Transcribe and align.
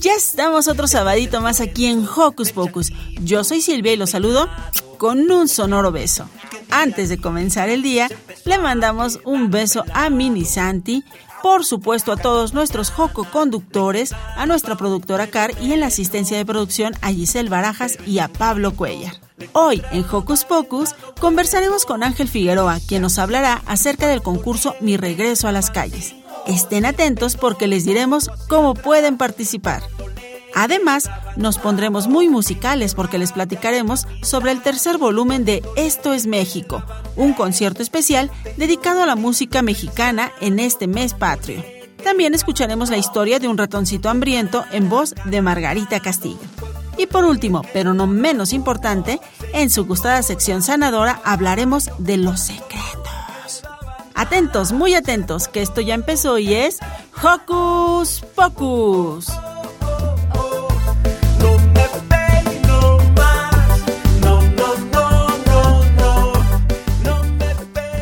Ya 0.00 0.14
estamos 0.14 0.66
otro 0.66 0.86
sabadito 0.86 1.42
más 1.42 1.60
aquí 1.60 1.84
en 1.84 2.06
Hocus 2.08 2.52
Pocus. 2.52 2.90
Yo 3.20 3.44
soy 3.44 3.60
Silvia 3.60 3.92
y 3.92 3.96
los 3.96 4.08
saludo 4.08 4.48
con 4.96 5.30
un 5.30 5.46
sonoro 5.46 5.92
beso. 5.92 6.26
Antes 6.70 7.10
de 7.10 7.18
comenzar 7.18 7.68
el 7.68 7.82
día, 7.82 8.08
le 8.46 8.56
mandamos 8.56 9.20
un 9.24 9.50
beso 9.50 9.84
a 9.92 10.08
Mini 10.08 10.46
Santi, 10.46 11.04
por 11.42 11.66
supuesto 11.66 12.12
a 12.12 12.16
todos 12.16 12.54
nuestros 12.54 12.90
Joco 12.90 13.24
conductores, 13.24 14.14
a 14.36 14.46
nuestra 14.46 14.74
productora 14.74 15.26
Car 15.26 15.52
y 15.60 15.74
en 15.74 15.80
la 15.80 15.88
asistencia 15.88 16.38
de 16.38 16.46
producción 16.46 16.94
a 17.02 17.10
Giselle 17.10 17.50
Barajas 17.50 17.98
y 18.06 18.20
a 18.20 18.28
Pablo 18.28 18.74
Cuellar. 18.74 19.20
Hoy 19.52 19.82
en 19.92 20.06
Hocus 20.10 20.44
Pocus 20.44 20.94
conversaremos 21.20 21.84
con 21.84 22.02
Ángel 22.04 22.28
Figueroa, 22.28 22.78
quien 22.88 23.02
nos 23.02 23.18
hablará 23.18 23.60
acerca 23.66 24.08
del 24.08 24.22
concurso 24.22 24.74
Mi 24.80 24.96
Regreso 24.96 25.46
a 25.46 25.52
las 25.52 25.70
Calles. 25.70 26.14
Estén 26.46 26.86
atentos 26.86 27.36
porque 27.36 27.66
les 27.66 27.84
diremos 27.84 28.30
cómo 28.48 28.74
pueden 28.74 29.16
participar. 29.16 29.82
Además, 30.54 31.08
nos 31.36 31.58
pondremos 31.58 32.08
muy 32.08 32.28
musicales 32.28 32.94
porque 32.94 33.18
les 33.18 33.32
platicaremos 33.32 34.06
sobre 34.22 34.50
el 34.50 34.62
tercer 34.62 34.98
volumen 34.98 35.44
de 35.44 35.62
Esto 35.76 36.12
es 36.12 36.26
México, 36.26 36.82
un 37.16 37.34
concierto 37.34 37.82
especial 37.82 38.30
dedicado 38.56 39.02
a 39.02 39.06
la 39.06 39.16
música 39.16 39.62
mexicana 39.62 40.32
en 40.40 40.58
este 40.58 40.86
mes 40.88 41.14
patrio. 41.14 41.62
También 42.02 42.34
escucharemos 42.34 42.90
la 42.90 42.96
historia 42.96 43.38
de 43.38 43.48
un 43.48 43.58
ratoncito 43.58 44.08
hambriento 44.08 44.64
en 44.72 44.88
voz 44.88 45.14
de 45.24 45.42
Margarita 45.42 46.00
Castillo. 46.00 46.38
Y 46.96 47.06
por 47.06 47.24
último, 47.24 47.62
pero 47.72 47.94
no 47.94 48.06
menos 48.06 48.52
importante, 48.52 49.20
en 49.54 49.70
su 49.70 49.86
gustada 49.86 50.22
sección 50.22 50.62
sanadora 50.62 51.20
hablaremos 51.24 51.90
de 51.98 52.16
los 52.16 52.40
secretos. 52.40 52.99
Atentos, 54.20 54.72
muy 54.72 54.92
atentos, 54.92 55.48
que 55.48 55.62
esto 55.62 55.80
ya 55.80 55.94
empezó 55.94 56.36
y 56.36 56.52
es 56.52 56.78
Hocus 57.22 58.22
Pocus. 58.34 59.28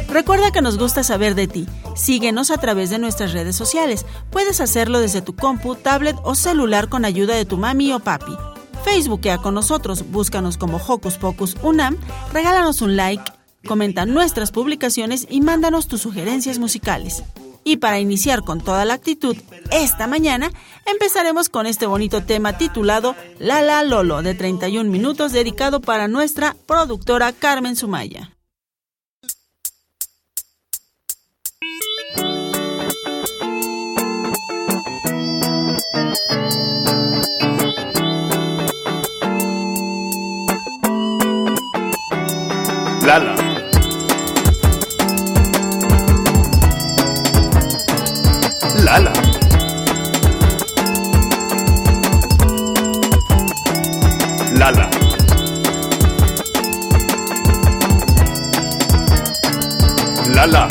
Recuerda 0.08 0.50
que 0.50 0.60
nos 0.60 0.76
gusta 0.76 1.04
saber 1.04 1.36
de 1.36 1.46
ti. 1.46 1.68
Síguenos 1.94 2.50
a 2.50 2.56
través 2.56 2.90
de 2.90 2.98
nuestras 2.98 3.32
redes 3.32 3.54
sociales. 3.54 4.04
Puedes 4.32 4.60
hacerlo 4.60 4.98
desde 4.98 5.22
tu 5.22 5.36
compu, 5.36 5.76
tablet 5.76 6.16
o 6.24 6.34
celular 6.34 6.88
con 6.88 7.04
ayuda 7.04 7.36
de 7.36 7.44
tu 7.44 7.58
mami 7.58 7.92
o 7.92 8.00
papi. 8.00 8.36
Facebookea 8.82 9.38
con 9.38 9.54
nosotros, 9.54 10.10
búscanos 10.10 10.56
como 10.56 10.78
Hocus 10.84 11.16
Pocus 11.16 11.56
Unam, 11.62 11.96
regálanos 12.32 12.82
un 12.82 12.96
like, 12.96 13.37
comenta 13.66 14.06
nuestras 14.06 14.50
publicaciones 14.52 15.26
y 15.28 15.40
mándanos 15.40 15.88
tus 15.88 16.02
sugerencias 16.02 16.58
musicales. 16.58 17.22
Y 17.64 17.76
para 17.78 18.00
iniciar 18.00 18.42
con 18.44 18.60
toda 18.60 18.84
la 18.84 18.94
actitud, 18.94 19.36
esta 19.70 20.06
mañana 20.06 20.50
empezaremos 20.86 21.48
con 21.48 21.66
este 21.66 21.86
bonito 21.86 22.22
tema 22.22 22.56
titulado 22.56 23.14
Lala 23.38 23.82
Lolo 23.82 24.22
de 24.22 24.34
31 24.34 24.90
minutos 24.90 25.32
dedicado 25.32 25.80
para 25.80 26.08
nuestra 26.08 26.56
productora 26.66 27.32
Carmen 27.32 27.76
Sumaya. 27.76 28.30
Lala. 43.08 43.47
Lala. 48.88 49.12
Lala. 54.60 54.88
Lala. 60.36 60.64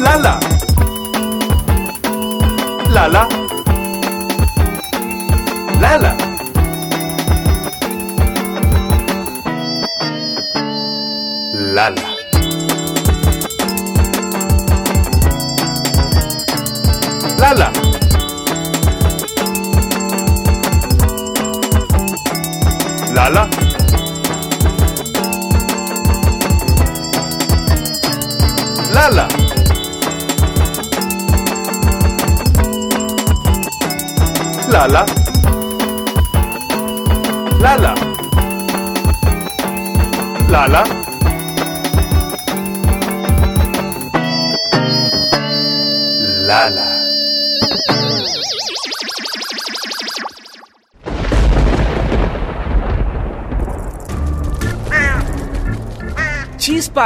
Lala. 0.00 0.34
Lala. 2.94 3.28
Lala. 5.80 6.12
Lala. 11.76 12.11
Lala. 17.52 17.70
Lala. 23.12 23.44
Lala. 28.94 29.26
Lala. 34.72 35.04
Lala. 37.60 37.94
Lala. 40.48 41.11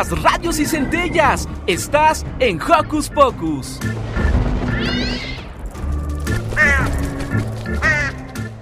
Radios 0.04 0.58
y 0.58 0.66
centellas. 0.66 1.48
Estás 1.66 2.26
en 2.38 2.60
Hocus 2.60 3.08
Pocus. 3.08 3.81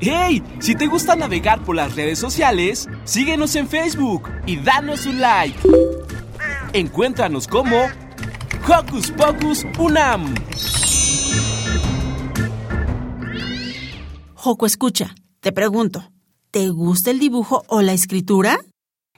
¡Hey! 0.01 0.43
Si 0.61 0.77
te 0.77 0.87
gusta 0.87 1.17
navegar 1.17 1.61
por 1.63 1.75
las 1.75 1.97
redes 1.97 2.21
sociales, 2.21 2.89
síguenos 3.05 3.57
en 3.57 3.69
Facebook 3.69 4.31
y 4.47 4.57
danos 4.59 5.07
un 5.07 5.21
like. 5.21 5.59
Encuéntranos 6.73 7.49
como 7.49 7.77
Hocus 8.69 9.11
Pocus 9.11 9.67
Unam. 9.79 10.35
Joco, 14.35 14.67
escucha, 14.67 15.15
te 15.41 15.51
pregunto, 15.51 16.13
¿te 16.53 16.69
gusta 16.69 17.11
el 17.11 17.19
dibujo 17.19 17.65
o 17.67 17.81
la 17.81 17.93
escritura? 17.93 18.61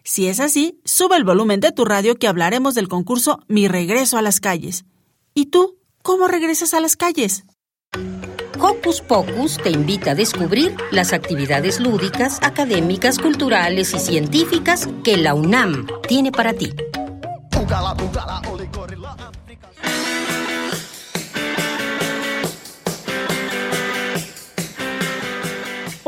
Si 0.07 0.29
es 0.29 0.39
así, 0.39 0.81
sube 0.85 1.17
el 1.17 1.25
volumen 1.25 1.59
de 1.59 1.73
tu 1.73 1.85
radio 1.85 2.15
que 2.15 2.29
hablaremos 2.29 2.77
del 2.77 2.87
concurso 2.87 3.41
Mi 3.49 3.67
regreso 3.67 4.17
a 4.17 4.23
las 4.23 4.39
calles. 4.39 4.85
¿Y 5.35 5.47
tú 5.47 5.81
cómo 6.03 6.29
regresas 6.29 6.75
a 6.75 6.81
las 6.81 6.95
calles? 6.95 7.45
Hocus 8.61 9.01
Pocus 9.01 9.57
te 9.57 9.71
invita 9.71 10.13
a 10.13 10.15
descubrir 10.15 10.77
las 10.93 11.13
actividades 11.13 11.81
lúdicas, 11.81 12.39
académicas, 12.41 13.19
culturales 13.19 13.95
y 13.95 13.99
científicas 13.99 14.89
que 15.03 15.17
la 15.17 15.35
UNAM 15.35 15.89
tiene 16.07 16.31
para 16.31 16.53
ti. 16.53 16.73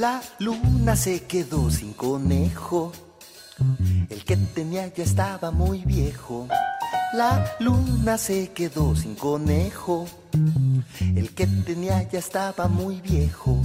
La 0.00 0.22
luna 0.38 0.96
se 0.96 1.24
quedó 1.24 1.70
sin 1.70 1.92
conejo. 1.92 2.90
El 4.08 4.24
que 4.24 4.34
tenía 4.38 4.86
ya 4.86 5.04
estaba 5.04 5.50
muy 5.50 5.84
viejo. 5.84 6.48
La 7.12 7.44
luna 7.60 8.16
se 8.16 8.48
quedó 8.52 8.96
sin 8.96 9.14
conejo. 9.14 10.06
El 11.14 11.34
que 11.34 11.46
tenía 11.46 12.02
ya 12.08 12.18
estaba 12.18 12.66
muy 12.66 13.02
viejo. 13.02 13.60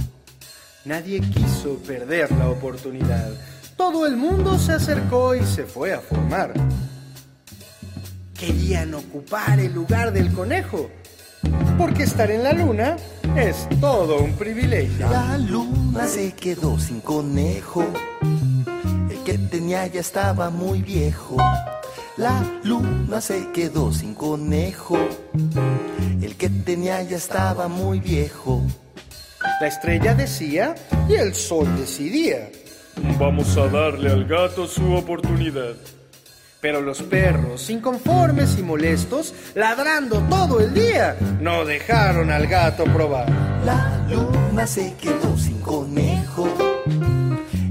Nadie 0.84 1.22
quiso 1.22 1.78
perder 1.86 2.30
la 2.32 2.50
oportunidad. 2.50 3.30
Todo 3.74 4.04
el 4.04 4.18
mundo 4.18 4.58
se 4.58 4.72
acercó 4.72 5.34
y 5.34 5.42
se 5.42 5.64
fue 5.64 5.94
a 5.94 6.00
formar. 6.00 6.52
Querían 8.38 8.92
ocupar 8.92 9.58
el 9.58 9.72
lugar 9.72 10.12
del 10.12 10.30
conejo. 10.34 10.90
Porque 11.78 12.02
estar 12.02 12.30
en 12.30 12.42
la 12.42 12.52
luna 12.52 12.98
es 13.38 13.68
todo 13.80 14.18
un 14.18 14.32
privilegio. 14.32 15.08
La 15.10 15.36
luna 15.38 16.06
se 16.06 16.32
quedó 16.32 16.78
sin 16.78 17.00
conejo. 17.00 17.84
El 19.10 19.18
que 19.24 19.38
tenía 19.38 19.86
ya 19.86 20.00
estaba 20.00 20.50
muy 20.50 20.82
viejo. 20.82 21.36
La 22.16 22.42
luna 22.64 23.20
se 23.20 23.50
quedó 23.52 23.92
sin 23.92 24.14
conejo. 24.14 24.96
El 26.22 26.36
que 26.36 26.48
tenía 26.48 27.02
ya 27.02 27.16
estaba 27.16 27.68
muy 27.68 28.00
viejo. 28.00 28.62
La 29.60 29.68
estrella 29.68 30.14
decía 30.14 30.74
y 31.08 31.14
el 31.14 31.34
sol 31.34 31.66
decidía. 31.76 32.50
Vamos 33.18 33.56
a 33.56 33.68
darle 33.68 34.10
al 34.10 34.24
gato 34.24 34.66
su 34.66 34.94
oportunidad. 34.94 35.74
Pero 36.60 36.80
los 36.80 37.02
perros, 37.02 37.68
inconformes 37.70 38.58
y 38.58 38.62
molestos, 38.62 39.34
ladrando 39.54 40.20
todo 40.30 40.60
el 40.60 40.72
día, 40.72 41.16
no 41.40 41.64
dejaron 41.64 42.30
al 42.30 42.46
gato 42.46 42.84
probar. 42.84 43.28
La 43.64 44.06
luna 44.08 44.66
se 44.66 44.94
quedó 44.94 45.36
sin 45.36 45.60
conejo. 45.60 46.48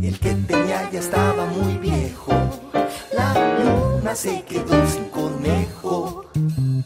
El 0.01 0.19
que 0.19 0.35
tenía 0.47 0.89
ya 0.91 0.99
estaba 0.99 1.45
muy 1.45 1.77
viejo. 1.77 2.31
La 3.13 3.33
luna 3.59 4.15
se 4.15 4.43
quedó 4.43 4.87
sin 4.87 5.05
conejo. 5.05 6.29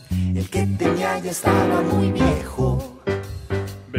El 0.10 0.50
que 0.50 0.66
tenía 0.78 1.20
ya 1.20 1.32
estaba 1.32 1.82
muy 1.82 2.12
viejo. 2.12 2.99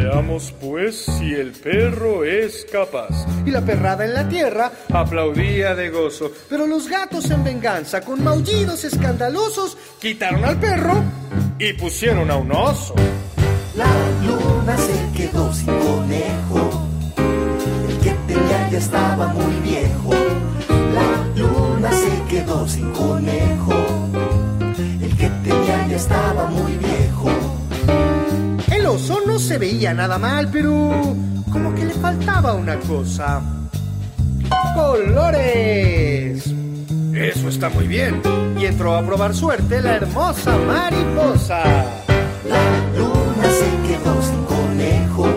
Veamos 0.01 0.55
pues 0.59 1.05
si 1.05 1.35
el 1.35 1.53
perro 1.53 2.25
es 2.25 2.67
capaz. 2.73 3.11
Y 3.45 3.51
la 3.51 3.61
perrada 3.61 4.07
en 4.07 4.15
la 4.15 4.27
tierra 4.27 4.73
aplaudía 4.91 5.75
de 5.75 5.91
gozo. 5.91 6.33
Pero 6.49 6.67
los 6.67 6.89
gatos 6.89 7.31
en 7.31 7.45
venganza, 7.45 8.01
con 8.01 8.25
maullidos 8.25 8.83
escandalosos, 8.85 9.77
quitaron 10.01 10.43
al 10.43 10.59
perro 10.59 11.05
y 11.59 11.75
pusieron 11.75 12.31
a 12.31 12.37
un 12.37 12.51
oso. 12.51 12.95
La 13.77 13.93
luna 14.27 14.75
se 14.79 15.19
quedó 15.19 15.53
sin 15.53 15.67
conejo. 15.67 16.89
El 17.91 17.99
que 17.99 18.17
tenía 18.27 18.71
ya 18.71 18.79
estaba 18.79 19.27
muy 19.35 19.55
viejo. 19.61 20.15
La 20.95 21.43
luna 21.43 21.93
se 21.93 22.35
quedó 22.35 22.67
sin 22.67 22.91
conejo. 22.93 23.75
El 25.03 25.15
que 25.19 25.29
tenía 25.45 25.89
ya 25.89 25.97
estaba 25.97 26.47
muy 26.47 26.73
viejo. 26.79 27.01
No 28.91 29.39
se 29.39 29.57
veía 29.57 29.95
nada 29.95 30.19
mal, 30.19 30.49
pero 30.51 31.15
como 31.53 31.73
que 31.77 31.85
le 31.85 31.95
faltaba 31.95 32.55
una 32.55 32.77
cosa. 32.81 33.41
¡Colores! 34.75 36.45
Eso 37.15 37.49
está 37.49 37.69
muy 37.69 37.87
bien. 37.87 38.21
Y 38.59 38.67
entró 38.67 38.97
a 38.97 39.03
probar 39.03 39.33
suerte 39.33 39.81
la 39.81 39.95
hermosa 39.95 40.57
mariposa. 40.67 41.63
La 42.49 42.99
luna 42.99 43.49
se 43.61 43.71
quedó 43.87 44.23
sin 44.23 44.45
conejo. 44.45 45.29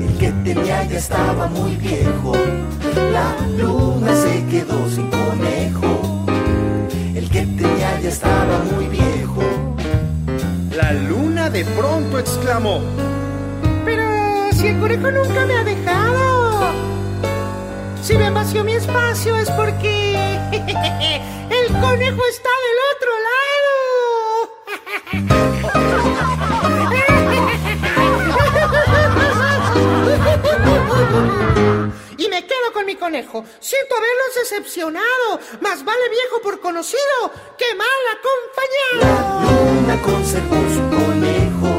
El 0.00 0.16
que 0.16 0.32
tenía 0.42 0.84
ya 0.84 0.96
estaba 0.96 1.46
muy 1.46 1.76
viejo. 1.76 2.32
La 3.12 3.36
luna 3.58 4.14
se 4.16 4.46
quedó 4.46 4.88
sin 4.88 5.10
conejo. 5.10 6.24
El 7.14 7.28
que 7.28 7.42
tenía 7.42 8.00
ya 8.00 8.08
estaba 8.08 8.60
muy 8.74 8.86
viejo. 8.86 9.09
La 10.80 10.94
luna 10.94 11.50
de 11.50 11.62
pronto 11.62 12.18
exclamó. 12.18 12.80
Pero 13.84 14.50
si 14.52 14.68
el 14.68 14.80
conejo 14.80 15.10
nunca 15.10 15.44
me 15.44 15.54
ha 15.54 15.62
dejado. 15.62 16.72
Si 18.02 18.16
me 18.16 18.30
vació 18.30 18.64
mi 18.64 18.72
espacio 18.72 19.36
es 19.36 19.50
porque 19.50 20.14
el 20.52 21.72
conejo 21.80 22.22
está 22.30 22.48
del 22.66 22.78
otro 22.94 23.12
lado. 25.28 25.49
y 32.20 32.28
me 32.28 32.44
quedo 32.44 32.72
con 32.74 32.84
mi 32.84 32.96
conejo. 32.96 33.44
Siento 33.60 33.94
haberlos 33.96 34.34
decepcionado. 34.36 35.40
Más 35.60 35.84
vale 35.84 36.08
viejo 36.10 36.42
por 36.42 36.60
conocido 36.60 37.32
que 37.56 37.74
mal 37.74 37.88
acompañado. 38.18 39.00
La 39.00 39.62
luna 39.64 40.02
conservó 40.02 40.56
su 40.74 40.82
conejo. 40.96 41.70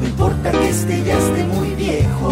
No 0.00 0.06
importa 0.06 0.52
que 0.52 0.68
esté 0.68 1.02
ya 1.02 1.18
esté 1.18 1.42
muy 1.44 1.70
viejo. 1.74 2.30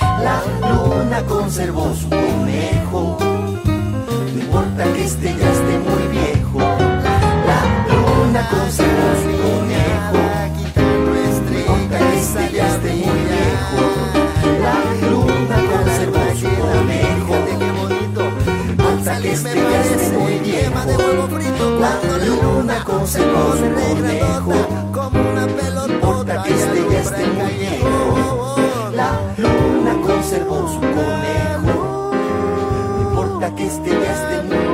La 0.00 0.42
luna 0.60 1.24
conservó 1.26 1.94
su 1.94 2.10
conejo. 2.10 3.18
No 3.20 4.38
importa 4.38 4.84
que 4.92 5.04
esté 5.04 5.34
ya 5.38 5.52
esté 5.52 5.78
muy 5.78 6.08
viejo. 6.08 6.58
La 7.50 7.60
luna 7.88 8.48
conservó 8.50 9.08
su 9.22 9.30
conejo. 9.42 10.18
No 11.50 11.58
importa 11.58 11.98
que 11.98 12.18
esté 12.18 12.52
ya 12.52 12.66
esté 12.68 12.92
muy 12.92 13.20
viejo. 13.24 13.80
La 14.60 15.08
luna 15.08 15.25
La 21.78 22.00
luna 22.24 22.82
conservó 22.84 23.52
su 23.52 23.64
conejo. 23.74 24.52
No 25.72 25.86
importa 25.86 26.42
que 26.42 26.54
esté 26.54 26.90
ya 26.90 27.00
esté 27.00 27.26
muy 27.26 27.52
viejo. 27.52 28.56
La 28.92 29.20
luna 29.36 29.94
conservó 30.06 30.68
su 30.68 30.80
conejo. 30.80 32.10
No 32.96 33.02
importa 33.10 33.54
que 33.54 33.66
esté 33.66 33.90
ya 33.90 34.12
esté 34.12 34.42
muy 34.42 34.66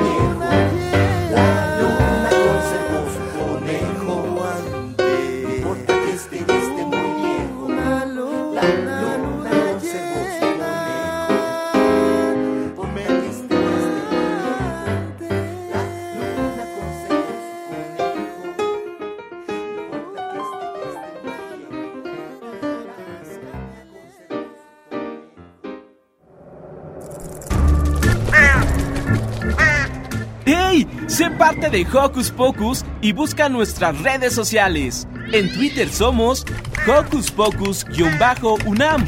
de 31.73 31.87
Hocus 31.87 32.31
Pocus 32.31 32.85
y 33.01 33.13
busca 33.13 33.49
nuestras 33.49 33.99
redes 34.03 34.35
sociales. 34.35 35.09
En 35.33 35.51
Twitter 35.55 35.89
somos 35.89 36.45
Hocus 36.87 37.31
Pocus-UNAM 37.31 39.07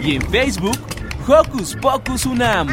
y 0.00 0.14
en 0.14 0.22
Facebook 0.30 0.78
Hocus 1.26 1.74
Pocus 1.82 2.26
UNAM. 2.26 2.68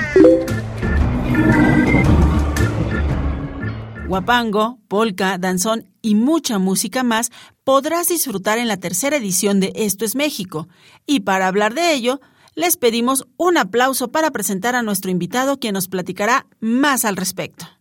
Guapango, 4.08 4.78
polka, 4.88 5.40
danzón 5.40 5.90
y 6.04 6.14
mucha 6.14 6.60
música 6.60 7.02
más 7.02 7.32
podrás 7.64 8.08
disfrutar 8.08 8.60
en 8.60 8.68
la 8.68 8.78
tercera 8.78 9.18
edición 9.18 9.60
de 9.60 9.74
Esto 9.76 10.06
es 10.06 10.16
México. 10.16 10.68
Y 11.08 11.22
para 11.22 11.48
hablar 11.48 11.74
de 11.74 11.94
ello, 11.94 12.22
les 12.54 12.78
pedimos 12.78 13.26
un 13.38 13.58
aplauso 13.58 14.12
para 14.12 14.30
presentar 14.30 14.76
a 14.76 14.84
nuestro 14.84 15.10
invitado 15.10 15.58
quien 15.58 15.74
nos 15.74 15.88
platicará 15.88 16.46
más 16.60 17.04
al 17.04 17.16
respecto. 17.16 17.81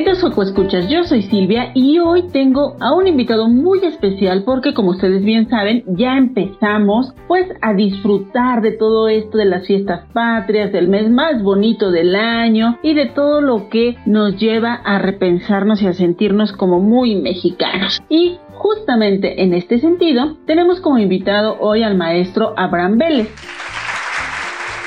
Queridos 0.00 0.24
Escuchas, 0.48 0.88
yo 0.88 1.04
soy 1.04 1.20
Silvia 1.24 1.72
y 1.74 1.98
hoy 1.98 2.22
tengo 2.32 2.74
a 2.80 2.94
un 2.94 3.06
invitado 3.06 3.48
muy 3.48 3.84
especial 3.84 4.44
porque 4.44 4.72
como 4.72 4.92
ustedes 4.92 5.22
bien 5.22 5.50
saben, 5.50 5.84
ya 5.88 6.16
empezamos 6.16 7.12
pues 7.28 7.46
a 7.60 7.74
disfrutar 7.74 8.62
de 8.62 8.72
todo 8.72 9.08
esto 9.08 9.36
de 9.36 9.44
las 9.44 9.66
fiestas 9.66 10.06
patrias, 10.14 10.72
del 10.72 10.88
mes 10.88 11.10
más 11.10 11.42
bonito 11.42 11.90
del 11.90 12.16
año 12.16 12.78
y 12.82 12.94
de 12.94 13.10
todo 13.10 13.42
lo 13.42 13.68
que 13.68 13.98
nos 14.06 14.40
lleva 14.40 14.72
a 14.72 14.98
repensarnos 14.98 15.82
y 15.82 15.86
a 15.86 15.92
sentirnos 15.92 16.52
como 16.54 16.80
muy 16.80 17.16
mexicanos. 17.16 18.00
Y 18.08 18.38
justamente 18.54 19.42
en 19.42 19.52
este 19.52 19.80
sentido, 19.80 20.38
tenemos 20.46 20.80
como 20.80 20.98
invitado 20.98 21.58
hoy 21.60 21.82
al 21.82 21.98
maestro 21.98 22.54
Abraham 22.56 22.96
Vélez. 22.96 23.28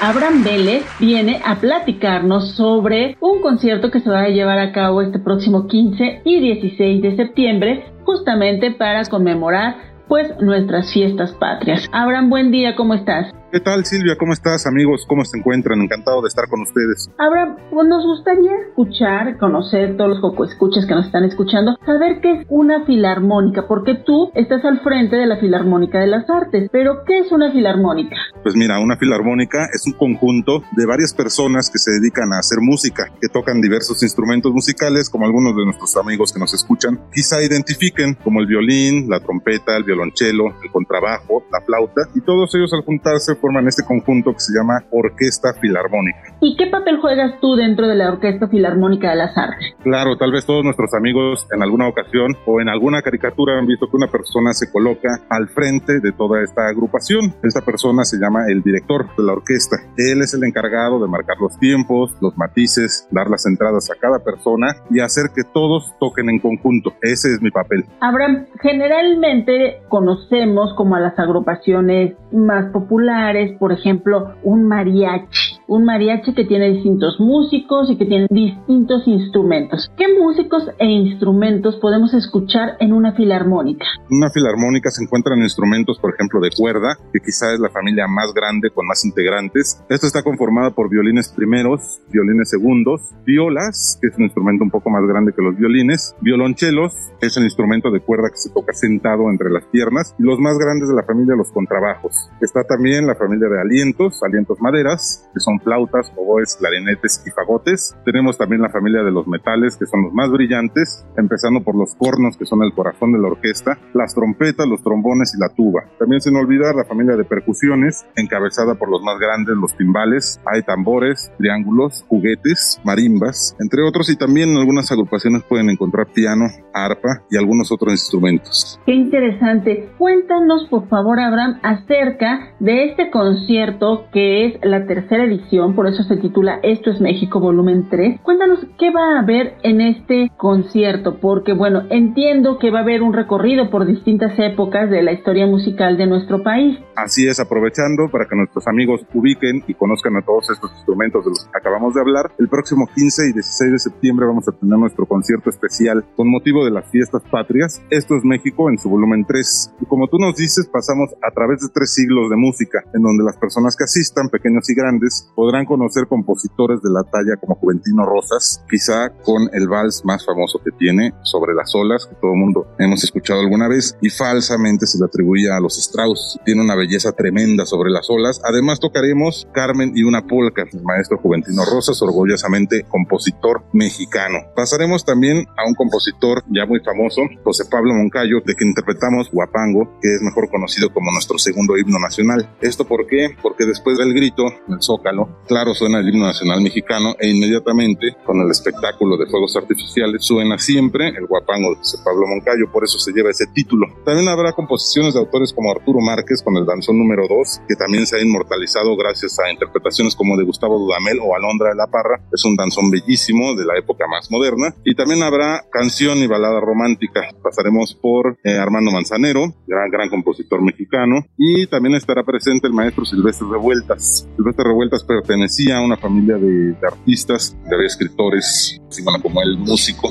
Abraham 0.05 0.43
Vélez 0.43 0.83
viene 0.99 1.39
a 1.45 1.55
platicarnos 1.55 2.55
sobre 2.57 3.15
un 3.21 3.41
concierto 3.41 3.89
que 3.89 4.01
se 4.01 4.09
va 4.09 4.23
a 4.23 4.27
llevar 4.27 4.59
a 4.59 4.73
cabo 4.73 5.01
este 5.01 5.17
próximo 5.17 5.65
15 5.65 6.23
y 6.25 6.41
16 6.41 7.01
de 7.01 7.15
septiembre, 7.15 7.85
justamente 8.03 8.71
para 8.71 9.05
conmemorar 9.05 9.77
pues 10.09 10.29
nuestras 10.41 10.91
fiestas 10.91 11.31
patrias. 11.31 11.87
Abraham, 11.93 12.29
buen 12.29 12.51
día, 12.51 12.75
¿cómo 12.75 12.95
estás? 12.95 13.33
¿Qué 13.53 13.59
tal 13.59 13.85
Silvia? 13.85 14.15
¿Cómo 14.17 14.33
estás 14.33 14.65
amigos? 14.65 15.05
¿Cómo 15.07 15.23
se 15.25 15.37
encuentran? 15.37 15.79
Encantado 15.79 16.23
de 16.23 16.27
estar 16.27 16.49
con 16.49 16.61
ustedes. 16.61 17.11
Ahora, 17.19 17.55
pues 17.69 17.87
nos 17.87 18.03
gustaría 18.03 18.49
escuchar, 18.67 19.37
conocer 19.37 19.95
todos 19.95 20.09
los 20.09 20.21
coco 20.21 20.45
escuchas 20.45 20.87
que 20.87 20.95
nos 20.95 21.05
están 21.05 21.23
escuchando, 21.23 21.77
saber 21.85 22.19
qué 22.19 22.31
es 22.31 22.47
una 22.49 22.83
filarmónica, 22.83 23.67
porque 23.67 23.93
tú 23.93 24.31
estás 24.33 24.65
al 24.65 24.79
frente 24.79 25.17
de 25.17 25.27
la 25.27 25.37
Filarmónica 25.37 25.99
de 25.99 26.07
las 26.07 26.27
Artes, 26.31 26.67
pero 26.71 27.03
¿qué 27.05 27.19
es 27.19 27.31
una 27.31 27.51
filarmónica? 27.51 28.15
Pues 28.41 28.55
mira, 28.55 28.79
una 28.79 28.97
filarmónica 28.97 29.67
es 29.71 29.85
un 29.85 29.93
conjunto 29.93 30.63
de 30.75 30.87
varias 30.87 31.13
personas 31.13 31.69
que 31.69 31.77
se 31.77 31.91
dedican 31.91 32.33
a 32.33 32.39
hacer 32.39 32.57
música, 32.59 33.11
que 33.21 33.27
tocan 33.27 33.61
diversos 33.61 34.01
instrumentos 34.01 34.51
musicales, 34.51 35.11
como 35.11 35.27
algunos 35.27 35.55
de 35.55 35.63
nuestros 35.63 35.95
amigos 35.95 36.33
que 36.33 36.39
nos 36.39 36.55
escuchan 36.55 36.99
quizá 37.13 37.43
identifiquen, 37.43 38.15
como 38.15 38.39
el 38.39 38.47
violín, 38.47 39.07
la 39.07 39.19
trompeta, 39.19 39.77
el 39.77 39.83
violonchelo, 39.83 40.45
el 40.63 40.71
contrabajo, 40.71 41.43
la 41.51 41.61
flauta, 41.61 42.09
y 42.15 42.21
todos 42.21 42.49
ellos 42.55 42.73
al 42.73 42.83
juntarse 42.83 43.42
forman 43.43 43.67
este 43.67 43.83
conjunto 43.83 44.31
que 44.31 44.39
se 44.39 44.53
llama 44.57 44.85
Orquesta 44.89 45.53
Filarmónica. 45.59 46.33
¿Y 46.39 46.55
qué 46.55 46.67
papel 46.67 47.01
juegas 47.01 47.41
tú 47.41 47.57
dentro 47.57 47.89
de 47.89 47.95
la 47.95 48.07
Orquesta 48.07 48.47
Filarmónica 48.47 49.09
de 49.09 49.17
las 49.17 49.37
Artes? 49.37 49.75
Claro, 49.83 50.15
tal 50.15 50.31
vez 50.31 50.45
todos 50.45 50.63
nuestros 50.63 50.93
amigos 50.93 51.45
en 51.53 51.61
alguna 51.61 51.89
ocasión 51.89 52.37
o 52.45 52.61
en 52.61 52.69
alguna 52.69 53.01
caricatura 53.01 53.59
han 53.59 53.67
visto 53.67 53.87
que 53.89 53.97
una 53.97 54.07
persona 54.07 54.53
se 54.53 54.71
coloca 54.71 55.19
al 55.29 55.49
frente 55.49 55.99
de 55.99 56.13
toda 56.13 56.41
esta 56.41 56.69
agrupación. 56.69 57.35
Esta 57.43 57.59
persona 57.59 58.05
se 58.05 58.17
llama 58.17 58.47
el 58.47 58.63
director 58.63 59.13
de 59.17 59.23
la 59.23 59.33
orquesta. 59.33 59.75
Él 59.97 60.21
es 60.21 60.33
el 60.33 60.45
encargado 60.45 61.01
de 61.01 61.09
marcar 61.09 61.35
los 61.41 61.59
tiempos, 61.59 62.15
los 62.21 62.37
matices, 62.37 63.09
dar 63.11 63.29
las 63.29 63.45
entradas 63.45 63.91
a 63.91 63.99
cada 63.99 64.19
persona 64.19 64.67
y 64.89 65.01
hacer 65.01 65.31
que 65.35 65.43
todos 65.43 65.93
toquen 65.99 66.29
en 66.29 66.39
conjunto. 66.39 66.93
Ese 67.01 67.33
es 67.33 67.41
mi 67.41 67.51
papel. 67.51 67.83
Abraham, 67.99 68.45
generalmente 68.61 69.81
conocemos 69.89 70.73
como 70.75 70.95
a 70.95 71.01
las 71.01 71.19
agrupaciones 71.19 72.15
más 72.31 72.71
populares 72.71 73.32
por 73.59 73.71
ejemplo, 73.71 74.35
un 74.43 74.67
mariachi. 74.67 75.59
Un 75.67 75.85
mariachi 75.85 76.33
que 76.33 76.45
tiene 76.45 76.69
distintos 76.73 77.19
músicos 77.19 77.89
y 77.89 77.97
que 77.97 78.05
tiene 78.05 78.27
distintos 78.29 79.07
instrumentos. 79.07 79.89
¿Qué 79.97 80.05
músicos 80.19 80.69
e 80.77 80.85
instrumentos 80.85 81.77
podemos 81.77 82.13
escuchar 82.13 82.77
en 82.79 82.93
una 82.93 83.13
filarmónica? 83.13 83.85
Una 84.09 84.29
filarmónica 84.29 84.89
se 84.91 85.03
encuentran 85.03 85.39
instrumentos, 85.39 85.97
por 85.99 86.13
ejemplo, 86.13 86.39
de 86.41 86.49
cuerda, 86.55 86.97
que 87.11 87.19
quizá 87.19 87.53
es 87.53 87.59
la 87.59 87.69
familia 87.69 88.07
más 88.07 88.33
grande 88.33 88.69
con 88.69 88.85
más 88.85 89.05
integrantes. 89.05 89.83
Esto 89.89 90.07
está 90.07 90.21
conformado 90.21 90.75
por 90.75 90.89
violines 90.89 91.29
primeros, 91.29 92.01
violines 92.11 92.49
segundos, 92.49 93.01
violas, 93.25 93.97
que 94.01 94.09
es 94.09 94.17
un 94.17 94.25
instrumento 94.25 94.63
un 94.63 94.69
poco 94.71 94.89
más 94.89 95.03
grande 95.07 95.33
que 95.35 95.41
los 95.41 95.55
violines, 95.57 96.15
violonchelos, 96.21 96.93
es 97.21 97.37
el 97.37 97.45
instrumento 97.45 97.89
de 97.91 98.01
cuerda 98.01 98.29
que 98.29 98.37
se 98.37 98.53
toca 98.53 98.73
sentado 98.73 99.29
entre 99.29 99.49
las 99.49 99.65
piernas, 99.65 100.15
y 100.19 100.23
los 100.23 100.39
más 100.39 100.57
grandes 100.57 100.89
de 100.89 100.95
la 100.95 101.03
familia, 101.03 101.35
los 101.35 101.51
contrabajos. 101.51 102.13
Está 102.41 102.63
también 102.63 103.07
la 103.07 103.12
familia 103.15 103.49
de 103.49 103.61
alientos, 103.61 104.21
alientos 104.23 104.59
maderas, 104.61 105.29
que 105.33 105.39
son 105.39 105.59
flautas, 105.59 106.11
oboes, 106.15 106.55
clarinetes 106.59 107.23
y 107.25 107.31
fagotes. 107.31 107.95
Tenemos 108.05 108.37
también 108.37 108.61
la 108.61 108.69
familia 108.69 109.03
de 109.03 109.11
los 109.11 109.27
metales, 109.27 109.77
que 109.77 109.85
son 109.85 110.03
los 110.03 110.13
más 110.13 110.29
brillantes, 110.31 111.05
empezando 111.17 111.61
por 111.63 111.75
los 111.75 111.95
cornos, 111.95 112.37
que 112.37 112.45
son 112.45 112.63
el 112.63 112.73
corazón 112.73 113.11
de 113.13 113.19
la 113.19 113.27
orquesta, 113.27 113.77
las 113.93 114.13
trompetas, 114.13 114.67
los 114.67 114.83
trombones 114.83 115.33
y 115.35 115.39
la 115.39 115.49
tuba. 115.49 115.83
También 115.99 116.21
sin 116.21 116.35
olvidar 116.35 116.75
la 116.75 116.85
familia 116.85 117.15
de 117.15 117.23
percusiones, 117.23 118.05
encabezada 118.15 118.75
por 118.75 118.89
los 118.89 119.01
más 119.01 119.19
grandes, 119.19 119.55
los 119.55 119.75
timbales, 119.75 120.39
hay 120.45 120.61
tambores, 120.63 121.31
triángulos, 121.37 122.05
juguetes, 122.07 122.79
marimbas, 122.83 123.55
entre 123.59 123.81
otros, 123.83 124.09
y 124.09 124.17
también 124.17 124.49
en 124.49 124.57
algunas 124.57 124.91
agrupaciones 124.91 125.43
pueden 125.43 125.69
encontrar 125.69 126.07
piano, 126.07 126.45
arpa 126.73 127.23
y 127.29 127.37
algunos 127.37 127.71
otros 127.71 127.93
instrumentos. 127.93 128.79
Qué 128.85 128.93
interesante. 128.93 129.89
Cuéntanos, 129.97 130.67
por 130.69 130.87
favor, 130.87 131.19
Abraham, 131.19 131.59
acerca 131.63 132.55
de 132.59 132.85
este 132.85 133.02
concierto 133.11 134.05
que 134.11 134.45
es 134.45 134.59
la 134.63 134.85
tercera 134.85 135.25
edición, 135.25 135.75
por 135.75 135.87
eso 135.87 136.03
se 136.03 136.17
titula 136.17 136.59
Esto 136.63 136.91
es 136.91 137.01
México 137.01 137.39
volumen 137.39 137.87
3. 137.89 138.21
Cuéntanos 138.21 138.59
qué 138.77 138.91
va 138.91 139.15
a 139.15 139.19
haber 139.19 139.55
en 139.63 139.81
este 139.81 140.31
concierto, 140.37 141.19
porque 141.19 141.53
bueno, 141.53 141.83
entiendo 141.89 142.57
que 142.59 142.71
va 142.71 142.79
a 142.79 142.81
haber 142.83 143.01
un 143.01 143.13
recorrido 143.13 143.69
por 143.69 143.85
distintas 143.85 144.37
épocas 144.37 144.89
de 144.89 145.03
la 145.03 145.11
historia 145.11 145.47
musical 145.47 145.97
de 145.97 146.07
nuestro 146.07 146.43
país. 146.43 146.77
Así 146.95 147.27
es, 147.27 147.39
aprovechando 147.39 148.09
para 148.11 148.25
que 148.25 148.35
nuestros 148.35 148.67
amigos 148.67 149.01
ubiquen 149.13 149.63
y 149.67 149.73
conozcan 149.73 150.15
a 150.17 150.21
todos 150.21 150.49
estos 150.49 150.71
instrumentos 150.71 151.25
de 151.25 151.31
los 151.31 151.43
que 151.45 151.57
acabamos 151.57 151.93
de 151.93 152.01
hablar, 152.01 152.31
el 152.37 152.47
próximo 152.47 152.87
15 152.93 153.29
y 153.29 153.33
16 153.33 153.71
de 153.71 153.79
septiembre 153.79 154.25
vamos 154.25 154.47
a 154.47 154.51
tener 154.51 154.77
nuestro 154.77 155.05
concierto 155.05 155.49
especial 155.49 156.03
con 156.15 156.29
motivo 156.29 156.65
de 156.65 156.71
las 156.71 156.89
fiestas 156.89 157.21
patrias. 157.29 157.81
Esto 157.89 158.15
es 158.15 158.23
México 158.23 158.69
en 158.69 158.77
su 158.77 158.89
volumen 158.89 159.25
3. 159.25 159.75
Y 159.81 159.85
como 159.85 160.07
tú 160.07 160.17
nos 160.17 160.35
dices, 160.35 160.67
pasamos 160.67 161.09
a 161.21 161.31
través 161.31 161.61
de 161.61 161.69
tres 161.73 161.93
siglos 161.93 162.29
de 162.29 162.35
música, 162.35 162.83
en 162.93 163.01
donde 163.01 163.23
las 163.23 163.37
personas 163.37 163.75
que 163.75 163.83
asistan, 163.83 164.29
pequeños 164.29 164.69
y 164.69 164.75
grandes, 164.75 165.29
podrán 165.35 165.65
conocer 165.65 166.07
compositores 166.07 166.81
de 166.81 166.89
la 166.89 167.03
talla 167.03 167.37
como 167.39 167.55
Juventino 167.55 168.05
Rosas, 168.05 168.63
quizá 168.69 169.09
con 169.23 169.49
el 169.53 169.67
vals 169.67 170.03
más 170.05 170.25
famoso 170.25 170.59
que 170.63 170.71
tiene, 170.71 171.13
Sobre 171.23 171.53
las 171.53 171.73
olas, 171.75 172.05
que 172.05 172.15
todo 172.15 172.31
el 172.33 172.39
mundo 172.39 172.67
hemos 172.77 173.03
escuchado 173.03 173.39
alguna 173.39 173.67
vez, 173.67 173.97
y 174.01 174.09
falsamente 174.09 174.85
se 174.85 174.99
le 174.99 175.05
atribuía 175.05 175.55
a 175.55 175.59
los 175.59 175.77
Strauss. 175.77 176.39
Tiene 176.45 176.61
una 176.61 176.75
belleza 176.75 177.11
tremenda 177.11 177.65
sobre 177.65 177.89
las 177.89 178.09
olas. 178.09 178.41
Además 178.43 178.79
tocaremos 178.79 179.47
Carmen 179.53 179.93
y 179.95 180.03
una 180.03 180.25
polca, 180.25 180.63
el 180.71 180.83
maestro 180.83 181.17
Juventino 181.17 181.63
Rosas, 181.65 182.01
orgullosamente 182.01 182.83
compositor 182.87 183.63
mexicano. 183.73 184.39
Pasaremos 184.55 185.05
también 185.05 185.47
a 185.57 185.67
un 185.67 185.75
compositor 185.75 186.43
ya 186.49 186.65
muy 186.65 186.79
famoso, 186.81 187.21
José 187.43 187.65
Pablo 187.69 187.93
Moncayo, 187.93 188.41
de 188.45 188.55
quien 188.55 188.69
interpretamos 188.69 189.31
Guapango, 189.31 189.99
que 190.01 190.13
es 190.13 190.21
mejor 190.21 190.49
conocido 190.49 190.93
como 190.93 191.11
nuestro 191.11 191.37
segundo 191.37 191.77
himno 191.77 191.99
nacional. 191.99 192.49
Esto 192.61 192.82
por 192.85 193.07
qué? 193.07 193.35
Porque 193.41 193.65
después 193.65 193.97
del 193.97 194.13
grito, 194.13 194.47
en 194.67 194.73
el 194.73 194.81
Zócalo. 194.81 195.43
Claro, 195.47 195.73
suena 195.73 195.99
el 195.99 196.09
himno 196.09 196.25
nacional 196.25 196.61
mexicano 196.61 197.15
e 197.19 197.29
inmediatamente 197.29 198.15
con 198.25 198.39
el 198.41 198.49
espectáculo 198.49 199.17
de 199.17 199.27
fuegos 199.27 199.55
artificiales 199.55 200.23
suena 200.23 200.57
siempre 200.57 201.09
el 201.09 201.27
guapango 201.27 201.71
de 201.71 201.77
José 201.77 201.97
Pablo 202.03 202.27
Moncayo, 202.27 202.71
por 202.71 202.83
eso 202.83 202.97
se 202.97 203.11
lleva 203.11 203.29
ese 203.29 203.47
título. 203.47 203.87
También 204.05 204.27
habrá 204.27 204.53
composiciones 204.53 205.13
de 205.13 205.19
autores 205.19 205.53
como 205.53 205.71
Arturo 205.71 205.99
Márquez 205.99 206.41
con 206.43 206.55
el 206.57 206.65
danzón 206.65 206.97
número 206.97 207.27
2, 207.27 207.61
que 207.67 207.75
también 207.75 208.05
se 208.05 208.17
ha 208.17 208.21
inmortalizado 208.21 208.95
gracias 208.95 209.37
a 209.39 209.51
interpretaciones 209.51 210.15
como 210.15 210.37
de 210.37 210.43
Gustavo 210.43 210.79
Dudamel 210.79 211.19
o 211.21 211.35
Alondra 211.35 211.69
de 211.69 211.75
la 211.75 211.87
Parra. 211.87 212.21
Es 212.31 212.43
un 212.45 212.55
danzón 212.55 212.89
bellísimo 212.89 213.55
de 213.55 213.65
la 213.65 213.77
época 213.77 214.05
más 214.07 214.29
moderna. 214.31 214.73
Y 214.83 214.95
también 214.95 215.23
habrá 215.23 215.63
canción 215.71 216.17
y 216.19 216.27
balada 216.27 216.59
romántica. 216.59 217.21
Pasaremos 217.41 217.93
por 217.95 218.37
eh, 218.43 218.57
Armando 218.57 218.91
Manzanero, 218.91 219.53
gran, 219.67 219.89
gran 219.89 220.09
compositor 220.09 220.61
mexicano. 220.61 221.25
Y 221.37 221.67
también 221.67 221.95
estará 221.95 222.23
presente 222.23 222.67
el 222.67 222.72
maestro 222.73 223.05
Silvestre 223.05 223.47
Revueltas. 223.49 224.27
Silvestre 224.35 224.65
Revueltas 224.65 225.03
pertenecía 225.03 225.77
a 225.77 225.81
una 225.81 225.97
familia 225.97 226.35
de, 226.37 226.73
de 226.73 226.87
artistas, 226.87 227.55
de 227.69 227.85
escritores, 227.85 228.79
así 228.89 229.01
bueno, 229.03 229.21
como 229.21 229.41
el 229.41 229.57
músico, 229.57 230.09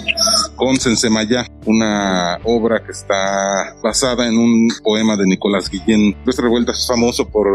con 0.56 0.76
Sensemayá, 0.76 1.46
una 1.66 2.38
obra 2.44 2.82
que 2.84 2.92
está 2.92 3.74
basada 3.82 4.26
en 4.26 4.36
un 4.38 4.68
poema 4.82 5.16
de 5.16 5.26
Nicolás 5.26 5.70
Guillén. 5.70 6.14
Silvestre 6.20 6.44
Revueltas 6.44 6.78
es 6.78 6.86
famoso 6.86 7.28
por 7.28 7.46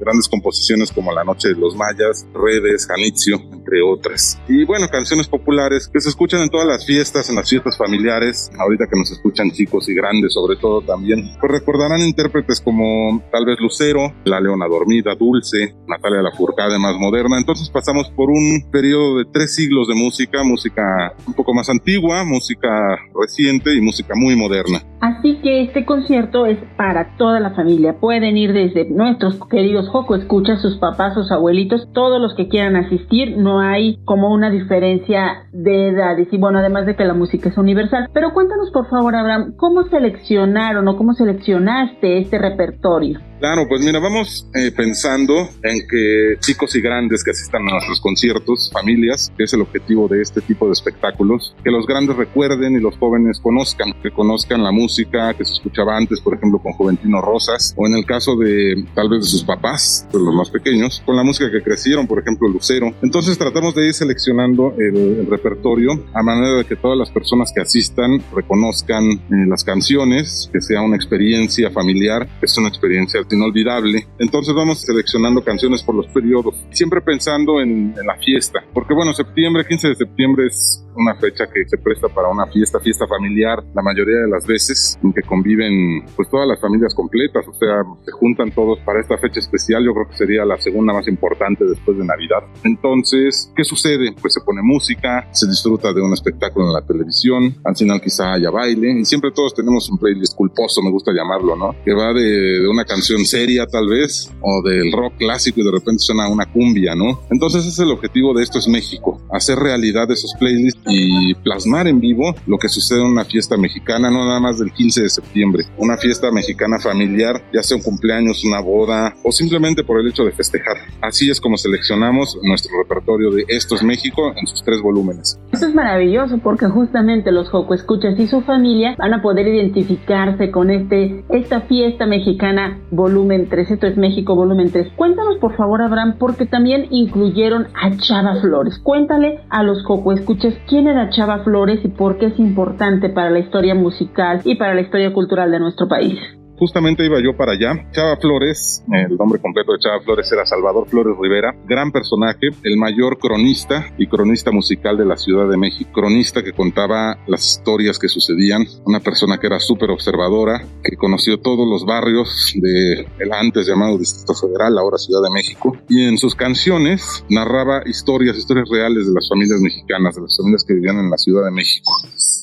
grandes 0.00 0.28
composiciones 0.28 0.90
como 0.90 1.12
La 1.12 1.24
Noche 1.24 1.48
de 1.48 1.54
los 1.54 1.76
Mayas, 1.76 2.26
Redes, 2.34 2.86
Janitzio, 2.86 3.36
entre 3.52 3.82
otras. 3.82 4.40
Y 4.48 4.64
bueno, 4.64 4.88
canciones 4.88 5.28
populares 5.28 5.88
que 5.88 6.00
se 6.00 6.08
escuchan 6.08 6.42
en 6.42 6.50
todas 6.50 6.66
las 6.66 6.84
fiestas, 6.84 7.28
en 7.30 7.36
las 7.36 7.48
fiestas 7.48 7.76
familiares, 7.76 8.50
ahorita 8.58 8.86
que 8.86 8.98
nos 8.98 9.10
escuchan 9.12 9.50
chicos 9.52 9.88
y 9.88 9.94
grandes 9.94 10.32
sobre 10.32 10.56
todo 10.56 10.82
también, 10.82 11.32
pues 11.40 11.52
recordarán 11.52 12.00
intérpretes 12.00 12.60
como 12.60 13.22
tal 13.30 13.44
vez 13.44 13.58
Lucero, 13.60 14.12
La 14.24 14.40
Leona 14.52 14.66
Dormida, 14.68 15.14
Dulce, 15.14 15.74
Natalia 15.86 16.22
Lafourcade 16.22 16.78
más 16.78 16.96
moderna. 16.98 17.38
Entonces 17.38 17.70
pasamos 17.70 18.10
por 18.10 18.30
un 18.30 18.70
periodo 18.70 19.18
de 19.18 19.24
tres 19.32 19.54
siglos 19.54 19.88
de 19.88 19.94
música, 19.94 20.44
música 20.44 21.14
un 21.26 21.34
poco 21.34 21.54
más 21.54 21.68
antigua, 21.70 22.24
música 22.24 22.68
reciente 23.14 23.74
y 23.74 23.80
música 23.80 24.14
muy 24.14 24.36
moderna. 24.36 24.82
Así 25.00 25.40
que 25.42 25.62
este 25.62 25.84
concierto 25.84 26.46
es 26.46 26.58
para 26.76 27.16
toda 27.16 27.40
la 27.40 27.50
familia. 27.50 27.98
Pueden 27.98 28.36
ir 28.36 28.52
desde 28.52 28.88
nuestros 28.88 29.38
queridos 29.50 29.88
Joco 29.88 30.14
Escucha, 30.14 30.56
sus 30.56 30.76
papás, 30.78 31.14
sus 31.14 31.32
abuelitos, 31.32 31.88
todos 31.92 32.20
los 32.20 32.34
que 32.34 32.48
quieran 32.48 32.76
asistir. 32.76 33.36
No 33.36 33.60
hay 33.60 33.98
como 34.04 34.32
una 34.32 34.50
diferencia 34.50 35.48
de 35.52 35.88
edades. 35.88 36.28
Y 36.30 36.38
bueno, 36.38 36.58
además 36.58 36.86
de 36.86 36.94
que 36.94 37.04
la 37.04 37.14
música 37.14 37.48
es 37.48 37.58
universal. 37.58 38.10
Pero 38.12 38.32
cuéntanos 38.32 38.70
por 38.70 38.88
favor, 38.88 39.14
Abraham, 39.16 39.54
¿cómo 39.56 39.88
seleccionaron 39.88 40.86
o 40.86 40.96
cómo 40.96 41.14
seleccionaste 41.14 42.18
este 42.18 42.38
repertorio? 42.38 43.20
Claro, 43.42 43.66
pues 43.66 43.80
mira, 43.80 43.98
vamos 43.98 44.46
eh, 44.54 44.70
pensando 44.70 45.48
en 45.64 45.80
que 45.88 46.36
chicos 46.38 46.76
y 46.76 46.80
grandes 46.80 47.24
que 47.24 47.32
asistan 47.32 47.62
a 47.62 47.72
nuestros 47.72 48.00
conciertos, 48.00 48.70
familias, 48.72 49.32
que 49.36 49.42
es 49.42 49.52
el 49.52 49.62
objetivo 49.62 50.06
de 50.06 50.22
este 50.22 50.40
tipo 50.42 50.66
de 50.66 50.74
espectáculos, 50.74 51.52
que 51.64 51.72
los 51.72 51.84
grandes 51.84 52.14
recuerden 52.14 52.76
y 52.76 52.80
los 52.80 52.96
jóvenes 52.98 53.40
conozcan, 53.40 53.94
que 54.00 54.12
conozcan 54.12 54.62
la 54.62 54.70
música 54.70 55.34
que 55.34 55.44
se 55.44 55.54
escuchaba 55.54 55.96
antes, 55.96 56.20
por 56.20 56.36
ejemplo, 56.36 56.60
con 56.60 56.74
Juventino 56.74 57.20
Rosas, 57.20 57.74
o 57.76 57.84
en 57.88 57.94
el 57.94 58.06
caso 58.06 58.36
de 58.36 58.84
tal 58.94 59.08
vez 59.08 59.22
de 59.22 59.26
sus 59.26 59.42
papás, 59.42 60.06
pues 60.12 60.22
los 60.22 60.36
más 60.36 60.48
pequeños, 60.48 61.02
con 61.04 61.16
la 61.16 61.24
música 61.24 61.50
que 61.50 61.62
crecieron, 61.62 62.06
por 62.06 62.20
ejemplo, 62.20 62.46
Lucero. 62.48 62.94
Entonces 63.02 63.36
tratamos 63.36 63.74
de 63.74 63.88
ir 63.88 63.92
seleccionando 63.92 64.72
el, 64.78 64.96
el 64.96 65.26
repertorio 65.26 65.90
a 66.14 66.22
manera 66.22 66.58
de 66.58 66.64
que 66.64 66.76
todas 66.76 66.96
las 66.96 67.10
personas 67.10 67.50
que 67.52 67.60
asistan 67.60 68.22
reconozcan 68.32 69.02
eh, 69.02 69.18
las 69.48 69.64
canciones, 69.64 70.48
que 70.52 70.60
sea 70.60 70.80
una 70.80 70.94
experiencia 70.94 71.72
familiar, 71.72 72.28
que 72.38 72.46
es 72.46 72.56
una 72.56 72.68
experiencia 72.68 73.18
inolvidable. 73.32 74.06
Entonces 74.18 74.54
vamos 74.54 74.80
seleccionando 74.80 75.42
canciones 75.42 75.82
por 75.82 75.94
los 75.94 76.06
periodos, 76.08 76.54
siempre 76.70 77.00
pensando 77.00 77.60
en, 77.60 77.94
en, 77.98 78.06
la 78.06 78.16
fiesta, 78.16 78.64
porque 78.72 78.94
bueno, 78.94 79.12
septiembre, 79.12 79.66
15 79.66 79.88
de 79.88 79.94
septiembre 79.94 80.46
es 80.46 80.84
una 80.96 81.14
fecha 81.14 81.46
que 81.46 81.64
se 81.66 81.78
presta 81.78 82.08
para 82.08 82.28
una 82.28 82.46
fiesta, 82.46 82.80
fiesta 82.80 83.06
familiar, 83.06 83.62
la 83.74 83.82
mayoría 83.82 84.18
de 84.18 84.28
las 84.28 84.46
veces, 84.46 84.98
en 85.02 85.12
que 85.12 85.22
conviven 85.22 86.04
pues 86.16 86.28
todas 86.28 86.46
las 86.46 86.60
familias 86.60 86.94
completas, 86.94 87.46
o 87.48 87.54
sea, 87.54 87.82
se 88.04 88.12
juntan 88.12 88.50
todos 88.52 88.78
para 88.80 89.00
esta 89.00 89.18
fecha 89.18 89.40
especial, 89.40 89.84
yo 89.84 89.92
creo 89.94 90.08
que 90.08 90.16
sería 90.16 90.44
la 90.44 90.58
segunda 90.58 90.92
más 90.92 91.08
importante 91.08 91.64
después 91.64 91.96
de 91.98 92.04
Navidad. 92.04 92.42
Entonces, 92.64 93.52
¿qué 93.56 93.64
sucede? 93.64 94.14
Pues 94.20 94.34
se 94.34 94.40
pone 94.40 94.60
música, 94.62 95.28
se 95.32 95.46
disfruta 95.46 95.92
de 95.92 96.02
un 96.02 96.12
espectáculo 96.12 96.66
en 96.66 96.72
la 96.72 96.82
televisión, 96.82 97.54
al 97.64 97.76
final 97.76 98.00
quizá 98.00 98.32
haya 98.32 98.50
baile, 98.50 99.00
y 99.00 99.04
siempre 99.04 99.30
todos 99.32 99.54
tenemos 99.54 99.88
un 99.90 99.98
playlist 99.98 100.36
culposo, 100.36 100.82
me 100.82 100.90
gusta 100.90 101.12
llamarlo, 101.12 101.56
¿no? 101.56 101.74
Que 101.84 101.94
va 101.94 102.12
de, 102.12 102.60
de 102.60 102.68
una 102.68 102.84
canción 102.84 103.24
seria 103.24 103.66
tal 103.66 103.88
vez, 103.88 104.30
o 104.40 104.62
del 104.68 104.92
rock 104.92 105.14
clásico 105.18 105.60
y 105.60 105.64
de 105.64 105.70
repente 105.70 105.98
suena 105.98 106.28
una 106.28 106.46
cumbia, 106.46 106.94
¿no? 106.94 107.20
Entonces 107.30 107.62
ese 107.62 107.70
es 107.70 107.78
el 107.80 107.90
objetivo 107.90 108.34
de 108.34 108.42
esto 108.42 108.58
es 108.58 108.68
México, 108.68 109.20
hacer 109.30 109.58
realidad 109.58 110.10
esos 110.10 110.34
playlists 110.38 110.81
y 110.86 111.34
plasmar 111.34 111.86
en 111.86 112.00
vivo 112.00 112.34
lo 112.46 112.58
que 112.58 112.68
sucede 112.68 113.00
en 113.00 113.06
una 113.06 113.24
fiesta 113.24 113.56
mexicana, 113.56 114.10
no 114.10 114.24
nada 114.24 114.40
más 114.40 114.58
del 114.58 114.72
15 114.72 115.02
de 115.02 115.08
septiembre, 115.08 115.64
una 115.76 115.96
fiesta 115.96 116.30
mexicana 116.30 116.78
familiar, 116.78 117.42
ya 117.52 117.62
sea 117.62 117.76
un 117.76 117.82
cumpleaños, 117.82 118.44
una 118.44 118.60
boda 118.60 119.14
o 119.24 119.32
simplemente 119.32 119.84
por 119.84 120.00
el 120.00 120.08
hecho 120.08 120.24
de 120.24 120.32
festejar. 120.32 120.76
Así 121.00 121.30
es 121.30 121.40
como 121.40 121.56
seleccionamos 121.56 122.38
nuestro 122.42 122.72
repertorio 122.82 123.30
de 123.30 123.44
Esto 123.48 123.74
es 123.74 123.82
México 123.82 124.32
en 124.36 124.46
sus 124.46 124.62
tres 124.62 124.80
volúmenes. 124.82 125.38
Esto 125.52 125.66
es 125.66 125.74
maravilloso 125.74 126.38
porque 126.38 126.66
justamente 126.66 127.32
los 127.32 127.48
Joco 127.48 127.74
Escuchas 127.74 128.18
y 128.18 128.26
su 128.26 128.40
familia 128.42 128.94
van 128.98 129.14
a 129.14 129.22
poder 129.22 129.46
identificarse 129.48 130.50
con 130.50 130.70
este 130.70 131.24
esta 131.28 131.62
fiesta 131.62 132.06
mexicana 132.06 132.80
volumen 132.90 133.48
3, 133.48 133.70
esto 133.70 133.86
es 133.86 133.96
México 133.96 134.34
volumen 134.34 134.70
3. 134.70 134.92
Cuéntanos 134.96 135.36
por 135.38 135.56
favor 135.56 135.82
Abraham 135.82 136.16
porque 136.18 136.46
también 136.46 136.86
incluyeron 136.90 137.68
a 137.74 137.96
Chava 137.96 138.40
Flores. 138.40 138.78
Cuéntale 138.78 139.40
a 139.50 139.62
los 139.62 139.84
Joco 139.84 140.12
Escuchas 140.12 140.54
quién 140.72 140.88
era 140.88 141.10
Chava 141.10 141.40
Flores 141.40 141.84
y 141.84 141.88
por 141.88 142.16
qué 142.16 142.26
es 142.28 142.38
importante 142.38 143.10
para 143.10 143.28
la 143.28 143.40
historia 143.40 143.74
musical 143.74 144.40
y 144.42 144.54
para 144.54 144.72
la 144.74 144.80
historia 144.80 145.12
cultural 145.12 145.50
de 145.50 145.60
nuestro 145.60 145.86
país 145.86 146.18
justamente 146.62 147.04
iba 147.04 147.20
yo 147.20 147.36
para 147.36 147.54
allá. 147.54 147.90
Chava 147.90 148.16
Flores, 148.18 148.84
el 148.92 149.16
nombre 149.16 149.40
completo 149.40 149.72
de 149.72 149.80
Chava 149.80 150.00
Flores 150.04 150.30
era 150.30 150.46
Salvador 150.46 150.86
Flores 150.88 151.16
Rivera, 151.20 151.56
gran 151.66 151.90
personaje, 151.90 152.50
el 152.62 152.76
mayor 152.76 153.18
cronista 153.18 153.92
y 153.98 154.06
cronista 154.06 154.52
musical 154.52 154.96
de 154.96 155.04
la 155.04 155.16
Ciudad 155.16 155.48
de 155.48 155.56
México, 155.56 155.90
cronista 155.92 156.44
que 156.44 156.52
contaba 156.52 157.18
las 157.26 157.56
historias 157.56 157.98
que 157.98 158.06
sucedían, 158.06 158.64
una 158.84 159.00
persona 159.00 159.38
que 159.38 159.48
era 159.48 159.58
súper 159.58 159.90
observadora, 159.90 160.64
que 160.84 160.96
conoció 160.96 161.40
todos 161.40 161.68
los 161.68 161.84
barrios 161.84 162.52
de 162.54 163.08
el 163.18 163.32
antes 163.32 163.66
llamado 163.66 163.98
Distrito 163.98 164.32
Federal, 164.32 164.78
ahora 164.78 164.98
Ciudad 164.98 165.20
de 165.20 165.30
México, 165.34 165.76
y 165.88 166.06
en 166.06 166.16
sus 166.16 166.36
canciones 166.36 167.24
narraba 167.28 167.82
historias, 167.86 168.36
historias 168.36 168.68
reales 168.70 169.08
de 169.08 169.12
las 169.12 169.28
familias 169.28 169.60
mexicanas, 169.60 170.14
de 170.14 170.22
las 170.22 170.36
familias 170.36 170.62
que 170.62 170.74
vivían 170.74 170.98
en 170.98 171.10
la 171.10 171.18
Ciudad 171.18 171.44
de 171.44 171.50
México, 171.50 171.92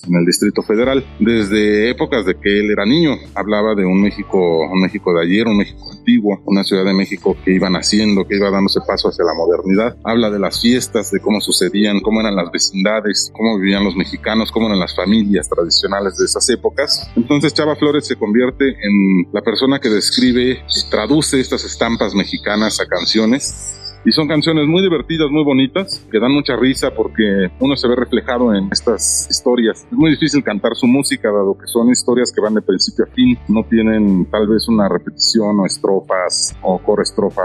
en 0.10 0.16
el 0.16 0.26
Distrito 0.26 0.62
Federal, 0.62 1.06
desde 1.22 1.90
épocas 1.90 2.26
de 2.26 2.36
que 2.36 2.60
él 2.60 2.70
era 2.70 2.86
niño, 2.86 3.16
hablaba 3.34 3.76
de 3.76 3.86
un 3.86 4.09
México, 4.10 4.68
un 4.72 4.82
México 4.82 5.14
de 5.14 5.22
ayer, 5.26 5.48
un 5.48 5.58
México 5.58 5.92
antiguo, 5.92 6.42
una 6.46 6.64
Ciudad 6.64 6.84
de 6.84 6.94
México 6.94 7.38
que 7.46 7.54
iba 7.54 7.70
naciendo, 7.70 8.28
que 8.28 8.38
iba 8.38 8.50
dándose 8.50 8.80
paso 8.88 9.10
hacia 9.10 9.24
la 9.24 9.34
modernidad. 9.34 9.98
Habla 10.04 10.30
de 10.32 10.40
las 10.40 10.60
fiestas, 10.62 11.12
de 11.12 11.20
cómo 11.20 11.40
sucedían, 11.42 12.00
cómo 12.00 12.22
eran 12.22 12.36
las 12.36 12.52
vecindades, 12.52 13.32
cómo 13.36 13.60
vivían 13.60 13.84
los 13.84 13.96
mexicanos, 13.96 14.52
cómo 14.52 14.68
eran 14.68 14.80
las 14.80 14.96
familias 14.96 15.48
tradicionales 15.48 16.18
de 16.18 16.26
esas 16.26 16.50
épocas. 16.50 17.10
Entonces 17.16 17.54
Chava 17.54 17.76
Flores 17.76 18.08
se 18.08 18.16
convierte 18.16 18.70
en 18.70 19.28
la 19.32 19.42
persona 19.42 19.80
que 19.80 19.90
describe 19.90 20.60
traduce 20.90 21.40
estas 21.40 21.64
estampas 21.64 22.16
mexicanas 22.16 22.80
a 22.80 22.86
canciones 22.86 23.79
y 24.06 24.12
son 24.12 24.28
canciones 24.28 24.68
muy 24.68 24.82
divertidas, 24.82 25.30
muy 25.30 25.44
bonitas, 25.44 26.06
que 26.12 26.20
dan 26.20 26.32
mucha 26.32 26.56
risa 26.56 26.92
porque 26.92 27.50
uno 27.60 27.76
se 27.76 27.88
ve 27.88 27.96
reflejado 27.96 28.54
en 28.54 28.70
estas 28.72 29.28
historias. 29.30 29.86
Es 29.92 29.98
muy 29.98 30.12
difícil 30.12 30.44
cantar 30.44 30.76
su 30.76 30.88
música, 30.88 31.30
dado 31.32 31.58
que 31.58 31.68
son 31.68 31.90
historias 31.90 32.32
que 32.32 32.42
van 32.42 32.54
de 32.54 32.62
principio 32.62 33.06
a 33.06 33.08
fin, 33.14 33.38
no 33.48 33.64
tienen 33.64 34.26
tal 34.32 34.48
vez 34.48 34.68
una 34.68 34.88
repetición 34.88 35.60
o 35.60 35.66
estrofas 35.66 36.56
o 36.62 36.80
coro, 36.80 37.02
estrofa, 37.02 37.42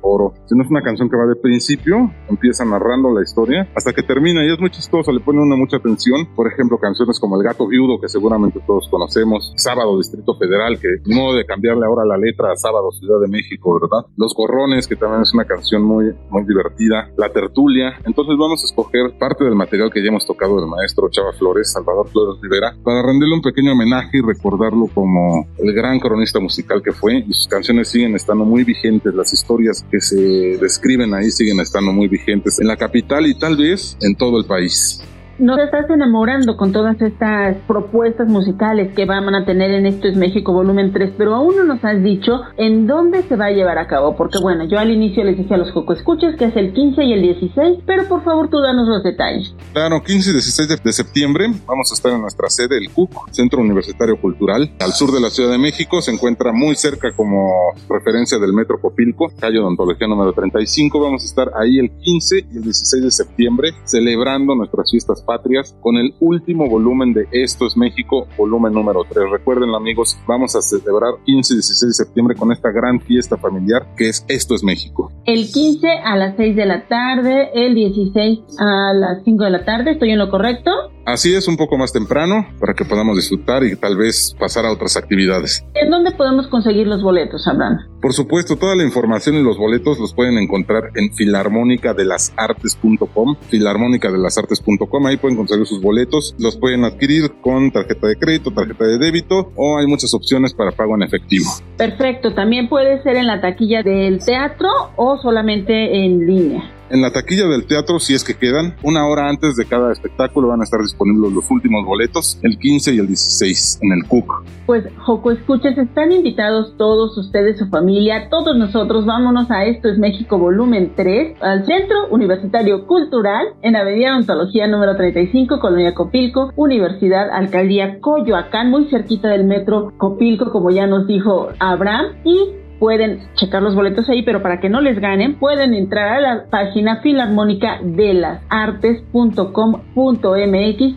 coro, 0.00 0.34
sino 0.46 0.62
es 0.62 0.70
una 0.70 0.82
canción 0.82 1.08
que 1.10 1.16
va 1.16 1.26
de 1.26 1.36
principio, 1.36 2.10
empieza 2.28 2.64
narrando 2.64 3.12
la 3.12 3.22
historia 3.22 3.68
hasta 3.74 3.92
que 3.92 4.02
termina 4.02 4.44
y 4.44 4.52
es 4.52 4.60
muy 4.60 4.70
chistoso, 4.70 5.12
le 5.12 5.20
pone 5.20 5.40
una 5.40 5.56
mucha 5.56 5.76
atención. 5.78 6.26
Por 6.34 6.50
ejemplo, 6.50 6.78
canciones 6.78 7.18
como 7.18 7.36
El 7.36 7.46
Gato 7.46 7.66
Viudo, 7.66 8.00
que 8.00 8.08
seguramente 8.08 8.60
todos 8.66 8.88
conocemos, 8.88 9.52
Sábado 9.56 9.96
Distrito 9.98 10.36
Federal, 10.36 10.78
que 10.78 10.88
no 11.06 11.34
de 11.34 11.44
cambiarle 11.44 11.86
ahora 11.86 12.04
la 12.04 12.16
letra 12.16 12.52
a 12.52 12.56
Sábado 12.56 12.90
Ciudad 12.92 13.20
de 13.20 13.28
México, 13.28 13.78
¿verdad? 13.80 14.06
Los 14.16 14.34
Gorrones, 14.34 14.86
que 14.86 14.96
también 14.96 15.22
es 15.22 15.34
una 15.34 15.44
canción 15.44 15.82
muy 15.82 15.95
muy, 15.96 16.14
muy 16.30 16.44
divertida, 16.44 17.10
la 17.16 17.28
tertulia. 17.30 17.98
Entonces 18.04 18.36
vamos 18.38 18.62
a 18.62 18.66
escoger 18.66 19.16
parte 19.18 19.44
del 19.44 19.54
material 19.54 19.90
que 19.92 20.02
ya 20.02 20.08
hemos 20.08 20.26
tocado 20.26 20.60
del 20.60 20.68
maestro 20.68 21.08
Chava 21.10 21.32
Flores, 21.32 21.72
Salvador 21.72 22.08
Flores 22.08 22.40
Rivera, 22.42 22.76
para 22.82 23.02
rendirle 23.02 23.34
un 23.34 23.42
pequeño 23.42 23.72
homenaje 23.72 24.18
y 24.18 24.20
recordarlo 24.20 24.88
como 24.94 25.46
el 25.58 25.72
gran 25.72 25.98
cronista 25.98 26.40
musical 26.40 26.82
que 26.82 26.92
fue. 26.92 27.24
Y 27.26 27.32
sus 27.32 27.48
canciones 27.48 27.88
siguen 27.88 28.14
estando 28.14 28.44
muy 28.44 28.64
vigentes, 28.64 29.14
las 29.14 29.32
historias 29.32 29.84
que 29.90 30.00
se 30.00 30.58
describen 30.58 31.14
ahí 31.14 31.30
siguen 31.30 31.60
estando 31.60 31.92
muy 31.92 32.08
vigentes 32.08 32.60
en 32.60 32.66
la 32.66 32.76
capital 32.76 33.26
y 33.26 33.38
tal 33.38 33.56
vez 33.56 33.96
en 34.00 34.14
todo 34.14 34.38
el 34.38 34.44
país. 34.44 35.02
Nos 35.38 35.58
estás 35.58 35.88
enamorando 35.90 36.56
con 36.56 36.72
todas 36.72 37.00
estas 37.00 37.56
propuestas 37.66 38.28
musicales 38.28 38.94
que 38.94 39.04
van 39.04 39.34
a 39.34 39.44
tener 39.44 39.70
en 39.70 39.86
Esto 39.86 40.08
es 40.08 40.16
México 40.16 40.52
volumen 40.52 40.92
3, 40.92 41.14
pero 41.18 41.34
aún 41.34 41.56
no 41.56 41.64
nos 41.64 41.84
has 41.84 42.02
dicho 42.02 42.40
en 42.56 42.86
dónde 42.86 43.22
se 43.24 43.36
va 43.36 43.46
a 43.46 43.50
llevar 43.50 43.78
a 43.78 43.86
cabo, 43.86 44.16
porque 44.16 44.38
bueno, 44.40 44.64
yo 44.64 44.78
al 44.78 44.90
inicio 44.90 45.24
les 45.24 45.36
dije 45.36 45.54
a 45.54 45.58
los 45.58 45.72
Coco 45.72 45.92
Escuchas 45.92 46.36
que 46.36 46.46
es 46.46 46.56
el 46.56 46.72
15 46.72 47.04
y 47.04 47.12
el 47.12 47.22
16, 47.22 47.78
pero 47.86 48.08
por 48.08 48.24
favor 48.24 48.48
tú 48.48 48.60
danos 48.60 48.88
los 48.88 49.02
detalles. 49.02 49.54
Claro, 49.72 50.02
15 50.02 50.30
y 50.30 50.32
16 50.32 50.82
de, 50.82 50.92
septiembre 50.92 51.46
vamos 51.66 51.90
a 51.90 51.94
estar 51.94 52.12
en 52.12 52.22
nuestra 52.22 52.48
sede, 52.48 52.78
el 52.78 52.90
CUC, 52.90 53.30
Centro 53.30 53.60
Universitario 53.60 54.18
Cultural, 54.18 54.70
al 54.80 54.92
sur 54.92 55.12
de 55.12 55.20
la 55.20 55.30
Ciudad 55.30 55.50
de 55.50 55.58
México, 55.58 56.00
se 56.00 56.12
encuentra 56.12 56.52
muy 56.52 56.74
cerca 56.74 57.12
como 57.14 57.72
referencia 57.88 58.38
del 58.38 58.52
Metro 58.52 58.80
Copilco, 58.80 59.30
calle 59.38 59.58
Odontología 59.58 60.06
número 60.06 60.32
35, 60.32 61.00
vamos 61.00 61.22
a 61.22 61.26
estar 61.26 61.50
ahí 61.60 61.78
el 61.78 61.90
15 61.90 62.46
y 62.52 62.56
el 62.56 62.62
16 62.62 63.04
de 63.04 63.10
septiembre 63.10 63.70
celebrando 63.84 64.54
nuestras 64.54 64.90
fiestas 64.90 65.22
patrias 65.26 65.76
con 65.80 65.96
el 65.96 66.14
último 66.20 66.68
volumen 66.68 67.12
de 67.12 67.26
Esto 67.32 67.66
es 67.66 67.76
México, 67.76 68.26
volumen 68.38 68.72
número 68.72 69.02
3. 69.08 69.30
Recuerden 69.30 69.74
amigos, 69.74 70.16
vamos 70.26 70.56
a 70.56 70.62
celebrar 70.62 71.14
15 71.24 71.52
y 71.52 71.56
16 71.56 71.88
de 71.88 72.04
septiembre 72.04 72.36
con 72.36 72.52
esta 72.52 72.70
gran 72.70 73.00
fiesta 73.00 73.36
familiar 73.36 73.86
que 73.96 74.08
es 74.08 74.24
Esto 74.28 74.54
es 74.54 74.62
México. 74.62 75.12
El 75.24 75.50
15 75.50 75.88
a 76.04 76.16
las 76.16 76.36
6 76.36 76.56
de 76.56 76.66
la 76.66 76.88
tarde, 76.88 77.50
el 77.54 77.74
16 77.74 78.40
a 78.58 78.92
las 78.94 79.24
5 79.24 79.44
de 79.44 79.50
la 79.50 79.64
tarde, 79.64 79.92
¿estoy 79.92 80.12
en 80.12 80.18
lo 80.18 80.30
correcto? 80.30 80.70
Así 81.06 81.34
es, 81.34 81.46
un 81.46 81.56
poco 81.56 81.78
más 81.78 81.92
temprano 81.92 82.48
para 82.58 82.74
que 82.74 82.84
podamos 82.84 83.16
disfrutar 83.16 83.62
y 83.62 83.76
tal 83.76 83.96
vez 83.96 84.34
pasar 84.40 84.66
a 84.66 84.72
otras 84.72 84.96
actividades. 84.96 85.64
¿En 85.74 85.88
dónde 85.88 86.10
podemos 86.10 86.48
conseguir 86.48 86.88
los 86.88 87.00
boletos, 87.00 87.46
Abraham? 87.46 87.78
Por 88.02 88.12
supuesto, 88.12 88.56
toda 88.56 88.74
la 88.74 88.82
información 88.82 89.36
y 89.36 89.42
los 89.42 89.56
boletos 89.56 90.00
los 90.00 90.12
pueden 90.14 90.36
encontrar 90.36 90.90
en 90.96 91.12
filarmónicadelasartes.com, 91.12 93.36
filarmónicadelasartes.com, 93.48 95.06
ahí 95.06 95.15
pueden 95.18 95.36
conseguir 95.36 95.66
sus 95.66 95.80
boletos, 95.80 96.34
los 96.38 96.56
pueden 96.56 96.84
adquirir 96.84 97.30
con 97.40 97.70
tarjeta 97.70 98.08
de 98.08 98.16
crédito, 98.16 98.50
tarjeta 98.50 98.84
de 98.84 98.98
débito 98.98 99.52
o 99.56 99.78
hay 99.78 99.86
muchas 99.86 100.12
opciones 100.14 100.54
para 100.54 100.72
pago 100.72 100.94
en 100.94 101.02
efectivo. 101.02 101.46
Perfecto, 101.76 102.34
también 102.34 102.68
puede 102.68 103.02
ser 103.02 103.16
en 103.16 103.26
la 103.26 103.40
taquilla 103.40 103.82
del 103.82 104.24
teatro 104.24 104.68
o 104.96 105.18
solamente 105.18 106.04
en 106.04 106.26
línea. 106.26 106.72
En 106.88 107.02
la 107.02 107.10
taquilla 107.10 107.48
del 107.48 107.66
teatro, 107.66 107.98
si 107.98 108.14
es 108.14 108.22
que 108.22 108.34
quedan, 108.34 108.76
una 108.82 109.06
hora 109.06 109.28
antes 109.28 109.56
de 109.56 109.64
cada 109.64 109.92
espectáculo 109.92 110.48
van 110.48 110.60
a 110.60 110.64
estar 110.64 110.80
disponibles 110.80 111.32
los 111.32 111.50
últimos 111.50 111.84
boletos, 111.84 112.38
el 112.42 112.58
15 112.58 112.94
y 112.94 112.98
el 112.98 113.08
16 113.08 113.80
en 113.82 113.92
el 113.92 114.06
CUC. 114.06 114.44
Pues, 114.66 114.84
Joco, 114.98 115.32
escuches, 115.32 115.76
están 115.76 116.12
invitados 116.12 116.76
todos 116.76 117.18
ustedes, 117.18 117.58
su 117.58 117.66
familia, 117.68 118.28
todos 118.30 118.56
nosotros, 118.56 119.04
vámonos 119.04 119.50
a 119.50 119.64
Esto 119.64 119.88
es 119.88 119.98
México 119.98 120.38
volumen 120.38 120.92
3, 120.94 121.38
al 121.40 121.66
Centro 121.66 122.08
Universitario 122.10 122.86
Cultural, 122.86 123.46
en 123.62 123.74
Avenida 123.74 124.16
Ontología 124.16 124.68
número 124.68 124.96
35, 124.96 125.58
Colonia 125.58 125.92
Copilco, 125.94 126.52
Universidad 126.54 127.30
Alcaldía 127.30 128.00
Coyoacán, 128.00 128.70
muy 128.70 128.88
cerquita 128.90 129.28
del 129.28 129.44
metro 129.44 129.92
Copilco, 129.96 130.52
como 130.52 130.70
ya 130.70 130.86
nos 130.86 131.06
dijo 131.08 131.48
Abraham, 131.58 132.12
y 132.24 132.65
pueden 132.78 133.28
checar 133.34 133.62
los 133.62 133.74
boletos 133.74 134.08
ahí, 134.08 134.22
pero 134.22 134.42
para 134.42 134.60
que 134.60 134.68
no 134.68 134.80
les 134.80 134.98
ganen, 134.98 135.38
pueden 135.38 135.74
entrar 135.74 136.08
a 136.08 136.20
la 136.20 136.46
página 136.50 137.00
filarmónica 137.02 137.80
de 137.82 138.14
las 138.14 138.42
artes.com.mx 138.48 139.16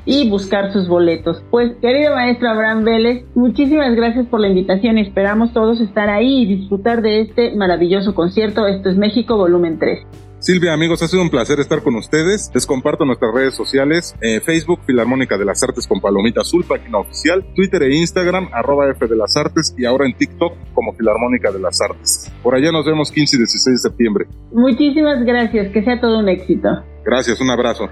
y 0.05 0.29
buscar 0.29 0.71
sus 0.71 0.87
boletos. 0.87 1.43
Pues, 1.51 1.75
querido 1.81 2.15
maestro 2.15 2.49
Abraham 2.49 2.83
Vélez, 2.83 3.25
muchísimas 3.35 3.95
gracias 3.95 4.25
por 4.27 4.39
la 4.39 4.49
invitación. 4.49 4.97
Esperamos 4.97 5.53
todos 5.53 5.81
estar 5.81 6.09
ahí 6.09 6.43
y 6.43 6.55
disfrutar 6.57 7.01
de 7.01 7.21
este 7.21 7.55
maravilloso 7.55 8.13
concierto. 8.13 8.67
Esto 8.67 8.89
es 8.89 8.97
México, 8.97 9.37
volumen 9.37 9.79
3. 9.79 10.28
Silvia, 10.39 10.71
amigos, 10.71 11.03
ha 11.03 11.07
sido 11.09 11.21
un 11.21 11.29
placer 11.29 11.59
estar 11.59 11.83
con 11.83 11.95
ustedes. 11.95 12.49
Les 12.53 12.65
comparto 12.65 13.03
nuestras 13.03 13.33
redes 13.33 13.53
sociales, 13.55 14.15
eh, 14.21 14.39
Facebook, 14.39 14.79
Filarmónica 14.85 15.37
de 15.37 15.43
las 15.43 15.61
Artes 15.61 15.85
con 15.85 15.99
Palomita 15.99 16.41
Azul, 16.41 16.63
página 16.63 16.97
oficial, 16.97 17.45
Twitter 17.55 17.83
e 17.83 17.97
Instagram, 17.97 18.47
arroba 18.53 18.89
F 18.89 19.05
de 19.05 19.17
las 19.17 19.35
Artes 19.35 19.75
y 19.77 19.83
ahora 19.83 20.05
en 20.05 20.15
TikTok 20.15 20.53
como 20.73 20.93
Filarmónica 20.93 21.51
de 21.51 21.59
las 21.59 21.81
Artes. 21.81 22.31
Por 22.41 22.55
allá 22.55 22.71
nos 22.71 22.85
vemos 22.85 23.11
15 23.11 23.35
y 23.35 23.39
16 23.39 23.83
de 23.83 23.89
septiembre. 23.89 24.25
Muchísimas 24.53 25.25
gracias, 25.25 25.73
que 25.73 25.83
sea 25.83 25.99
todo 25.99 26.19
un 26.19 26.29
éxito. 26.29 26.69
Gracias, 27.03 27.41
un 27.41 27.49
abrazo. 27.49 27.89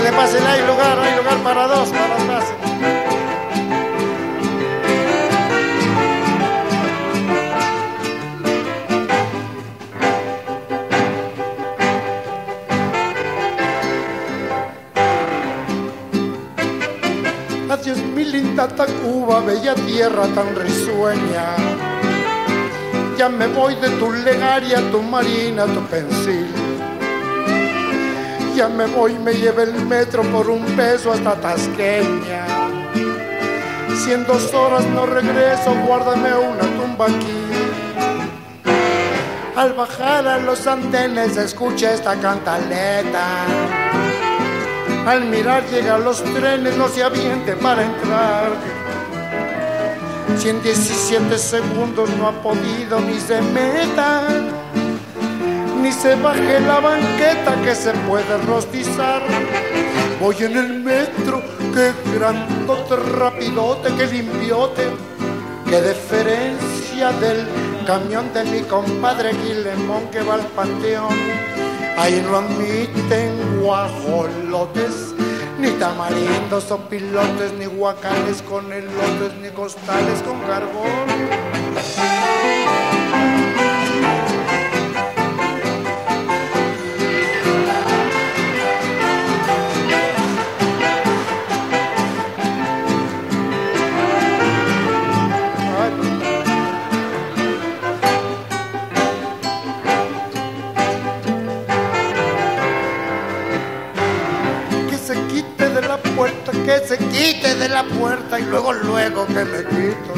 Pásele, 0.00 0.16
pásele, 0.16 0.46
hay 0.46 0.66
lugar, 0.66 0.98
hay 0.98 1.16
lugar 1.16 1.38
para 1.42 1.66
dos, 1.66 1.88
para 1.90 2.18
más. 2.24 2.44
Adiós 17.70 17.98
mi 17.98 18.24
linda 18.24 18.68
Tacuba, 18.68 19.40
bella 19.40 19.74
tierra 19.74 20.26
tan 20.34 20.56
risueña. 20.56 21.56
Ya 23.16 23.28
me 23.28 23.46
voy 23.48 23.74
de 23.76 23.90
tu 23.90 24.10
legaria, 24.12 24.80
tu 24.90 25.02
marina, 25.02 25.66
tu 25.66 25.80
pensil. 25.86 26.59
Ya 28.60 28.68
me 28.68 28.84
voy, 28.84 29.14
me 29.14 29.32
lleva 29.32 29.62
el 29.62 29.72
metro 29.86 30.22
por 30.24 30.50
un 30.50 30.62
peso 30.76 31.12
hasta 31.12 31.34
Tasqueña. 31.34 32.44
Si 33.96 34.12
en 34.12 34.26
dos 34.26 34.52
horas 34.52 34.84
no 34.84 35.06
regreso, 35.06 35.74
guárdame 35.86 36.28
una 36.34 36.60
tumba 36.76 37.06
aquí. 37.06 37.40
Al 39.56 39.72
bajar 39.72 40.28
a 40.28 40.38
los 40.40 40.66
andenes 40.66 41.38
escucha 41.38 41.94
esta 41.94 42.14
cantaleta. 42.16 43.46
Al 45.06 45.24
mirar 45.24 45.64
llegan 45.70 46.04
los 46.04 46.22
trenes, 46.22 46.76
no 46.76 46.86
se 46.88 47.02
aviente 47.02 47.54
para 47.54 47.82
entrar. 47.82 48.50
Si 50.36 50.50
en 50.50 50.62
17 50.62 51.38
segundos 51.38 52.10
no 52.10 52.28
ha 52.28 52.42
podido 52.42 53.00
ni 53.00 53.18
se 53.20 53.40
meta 53.40 54.20
ni 55.82 55.92
se 55.92 56.14
baje 56.16 56.60
la 56.60 56.80
banqueta 56.80 57.56
que 57.64 57.74
se 57.74 57.92
puede 58.08 58.38
rostizar. 58.46 59.22
Voy 60.20 60.36
en 60.40 60.56
el 60.56 60.80
metro, 60.80 61.42
que 61.74 61.92
grandote, 62.14 62.96
rapidote, 62.96 63.94
que 63.94 64.06
limpiote, 64.06 64.82
que 65.68 65.80
diferencia 65.80 67.12
del 67.12 67.46
camión 67.86 68.32
de 68.34 68.44
mi 68.44 68.60
compadre 68.62 69.32
Guilemón 69.32 70.08
que 70.10 70.22
va 70.22 70.34
al 70.34 70.46
panteón. 70.48 71.16
Ahí 71.96 72.24
no 72.28 72.36
admiten 72.38 73.60
guajolotes, 73.60 75.14
ni 75.58 75.70
tamarindos 75.72 76.70
o 76.70 76.78
pilotes, 76.88 77.52
ni 77.58 77.66
guacales 77.66 78.42
con 78.42 78.72
elotes, 78.72 79.34
ni 79.42 79.48
costales 79.50 80.22
con 80.22 80.40
carbón. 80.40 80.90
Y 108.38 108.42
luego, 108.44 108.72
luego 108.72 109.26
que 109.26 109.44
me 109.44 109.64
quito. 109.64 110.12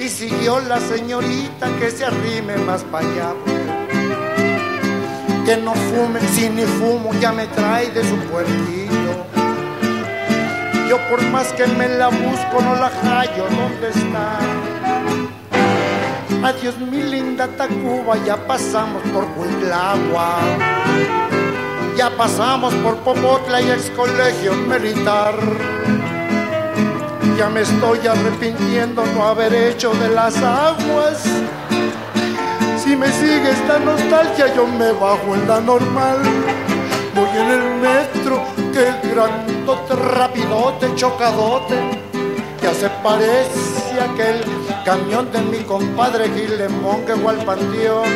Y 0.00 0.08
siguió 0.08 0.60
la 0.60 0.80
señorita 0.80 1.68
que 1.78 1.90
se 1.90 2.04
arrime 2.04 2.56
más 2.58 2.82
para 2.84 3.06
allá. 3.06 3.34
Que 5.44 5.56
no 5.58 5.74
fume, 5.74 6.20
si 6.34 6.48
ni 6.48 6.62
fumo 6.62 7.12
ya 7.20 7.32
me 7.32 7.46
trae 7.48 7.90
de 7.90 8.02
su 8.02 8.16
puerquito. 8.30 9.26
Yo 10.88 10.98
por 11.08 11.22
más 11.30 11.52
que 11.52 11.66
me 11.66 11.88
la 11.88 12.08
busco 12.08 12.62
no 12.62 12.76
la 12.76 12.90
hallo, 13.04 13.46
¿dónde 13.50 13.88
está? 13.88 14.38
Adiós 16.48 16.78
mi 16.78 17.02
linda 17.02 17.48
Tacuba, 17.48 18.16
ya 18.24 18.36
pasamos 18.46 19.02
por 19.12 19.26
Cuitlagua. 19.34 20.38
Ya 21.96 22.10
pasamos 22.10 22.74
por 22.74 22.96
Popotla 22.98 23.60
y 23.60 23.70
ex 23.70 23.90
colegio 23.96 24.52
militar. 24.54 25.34
Ya 27.36 27.50
me 27.50 27.60
estoy 27.60 27.98
arrepintiendo 28.06 29.04
no 29.14 29.26
haber 29.26 29.52
hecho 29.52 29.92
de 29.92 30.08
las 30.08 30.38
aguas. 30.38 31.22
Si 32.82 32.96
me 32.96 33.12
sigue 33.12 33.50
esta 33.50 33.78
nostalgia, 33.78 34.54
yo 34.54 34.66
me 34.66 34.90
bajo 34.92 35.34
en 35.34 35.46
la 35.46 35.60
normal. 35.60 36.16
Voy 37.14 37.28
en 37.28 37.50
el 37.50 37.74
metro, 37.74 38.42
que 38.72 39.10
grandote, 39.10 39.94
rapidote, 40.14 40.94
chocadote. 40.94 41.76
Ya 42.62 42.72
se 42.72 42.88
parece 43.02 44.00
aquel 44.00 44.42
camión 44.86 45.30
de 45.30 45.42
mi 45.42 45.58
compadre 45.64 46.30
Gilemón 46.30 47.04
que 47.04 47.16
fue 47.16 47.32
al 47.32 47.44
panteón. 47.44 48.08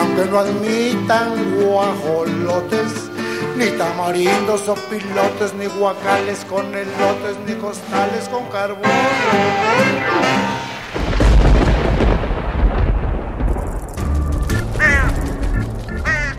Aunque 0.00 0.24
no 0.28 0.38
admitan 0.40 1.60
guajolotes, 1.60 3.11
ni 3.56 3.66
tamarindos 3.78 4.68
o 4.68 4.74
pilotes, 4.74 5.54
ni 5.54 5.66
guacales 5.66 6.44
con 6.46 6.66
elotes, 6.74 7.36
ni 7.46 7.54
costales 7.54 8.28
con 8.28 8.44
carbón. 8.46 8.90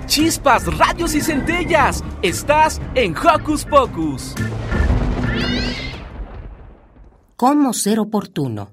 Chispas, 0.05 0.77
radios 0.77 1.15
y 1.15 1.21
centellas. 1.21 2.03
Estás 2.21 2.79
en 2.93 3.15
Hocus 3.17 3.65
Pocus. 3.65 4.35
¿Cómo 7.35 7.73
ser 7.73 7.99
oportuno? 7.99 8.71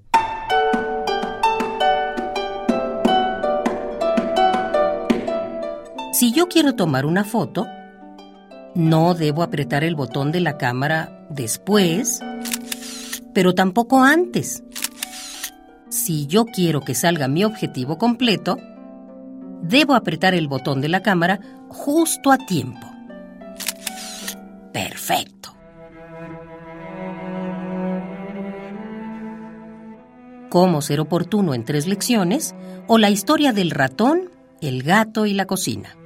Si 6.12 6.32
yo 6.32 6.48
quiero 6.48 6.74
tomar 6.74 7.06
una 7.06 7.24
foto, 7.24 7.66
no 8.74 9.14
debo 9.14 9.42
apretar 9.42 9.84
el 9.84 9.94
botón 9.94 10.32
de 10.32 10.40
la 10.40 10.56
cámara 10.56 11.26
después, 11.28 12.20
pero 13.34 13.54
tampoco 13.54 14.02
antes. 14.02 14.62
Si 15.88 16.26
yo 16.26 16.44
quiero 16.46 16.80
que 16.80 16.94
salga 16.94 17.28
mi 17.28 17.44
objetivo 17.44 17.98
completo, 17.98 18.58
debo 19.62 19.94
apretar 19.94 20.34
el 20.34 20.48
botón 20.48 20.80
de 20.80 20.88
la 20.88 21.02
cámara 21.02 21.40
justo 21.68 22.30
a 22.30 22.38
tiempo. 22.38 22.86
Perfecto. 24.72 25.54
Cómo 30.48 30.82
ser 30.82 31.00
oportuno 31.00 31.54
en 31.54 31.64
tres 31.64 31.86
lecciones 31.86 32.54
o 32.88 32.98
la 32.98 33.10
historia 33.10 33.52
del 33.52 33.70
ratón, 33.70 34.30
el 34.60 34.82
gato 34.82 35.26
y 35.26 35.34
la 35.34 35.46
cocina. 35.46 35.96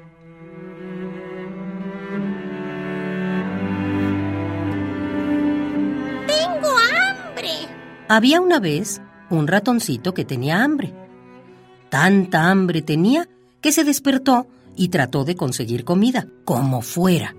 Había 8.08 8.40
una 8.40 8.60
vez 8.60 9.00
un 9.30 9.46
ratoncito 9.46 10.12
que 10.12 10.24
tenía 10.24 10.62
hambre. 10.62 10.92
Tanta 11.88 12.50
hambre 12.50 12.82
tenía 12.82 13.28
que 13.60 13.72
se 13.72 13.84
despertó 13.84 14.46
y 14.76 14.88
trató 14.88 15.24
de 15.24 15.36
conseguir 15.36 15.84
comida, 15.84 16.26
como 16.44 16.82
fuera. 16.82 17.34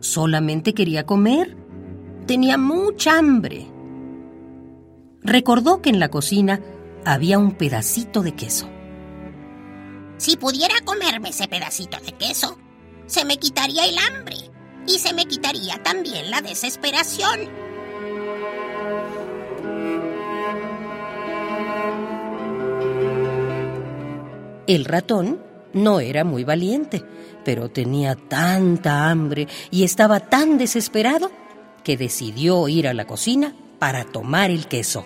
Solamente 0.00 0.72
quería 0.72 1.04
comer. 1.04 1.56
Tenía 2.26 2.56
mucha 2.56 3.18
hambre. 3.18 3.66
Recordó 5.22 5.82
que 5.82 5.90
en 5.90 5.98
la 5.98 6.08
cocina 6.08 6.60
había 7.04 7.38
un 7.38 7.52
pedacito 7.52 8.22
de 8.22 8.32
queso. 8.32 8.68
Si 10.16 10.36
pudiera 10.36 10.74
comerme 10.84 11.30
ese 11.30 11.48
pedacito 11.48 11.98
de 11.98 12.12
queso, 12.12 12.56
se 13.06 13.24
me 13.24 13.38
quitaría 13.38 13.84
el 13.84 13.96
hambre 13.98 14.49
y 14.92 14.98
se 14.98 15.14
me 15.14 15.26
quitaría 15.26 15.80
también 15.82 16.30
la 16.30 16.40
desesperación. 16.40 17.40
El 24.66 24.84
ratón 24.84 25.40
no 25.72 26.00
era 26.00 26.24
muy 26.24 26.44
valiente, 26.44 27.04
pero 27.44 27.68
tenía 27.68 28.16
tanta 28.16 29.10
hambre 29.10 29.46
y 29.70 29.84
estaba 29.84 30.20
tan 30.20 30.58
desesperado 30.58 31.30
que 31.84 31.96
decidió 31.96 32.68
ir 32.68 32.88
a 32.88 32.94
la 32.94 33.06
cocina 33.06 33.54
para 33.78 34.04
tomar 34.04 34.50
el 34.50 34.66
queso. 34.66 35.04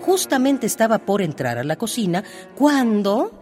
Justamente 0.00 0.66
estaba 0.66 0.98
por 0.98 1.20
entrar 1.20 1.58
a 1.58 1.64
la 1.64 1.76
cocina 1.76 2.24
cuando 2.56 3.38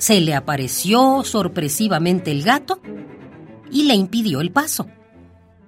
se 0.00 0.18
le 0.18 0.34
apareció 0.34 1.22
sorpresivamente 1.24 2.30
el 2.30 2.42
gato 2.42 2.80
y 3.70 3.82
le 3.82 3.94
impidió 3.94 4.40
el 4.40 4.50
paso. 4.50 4.86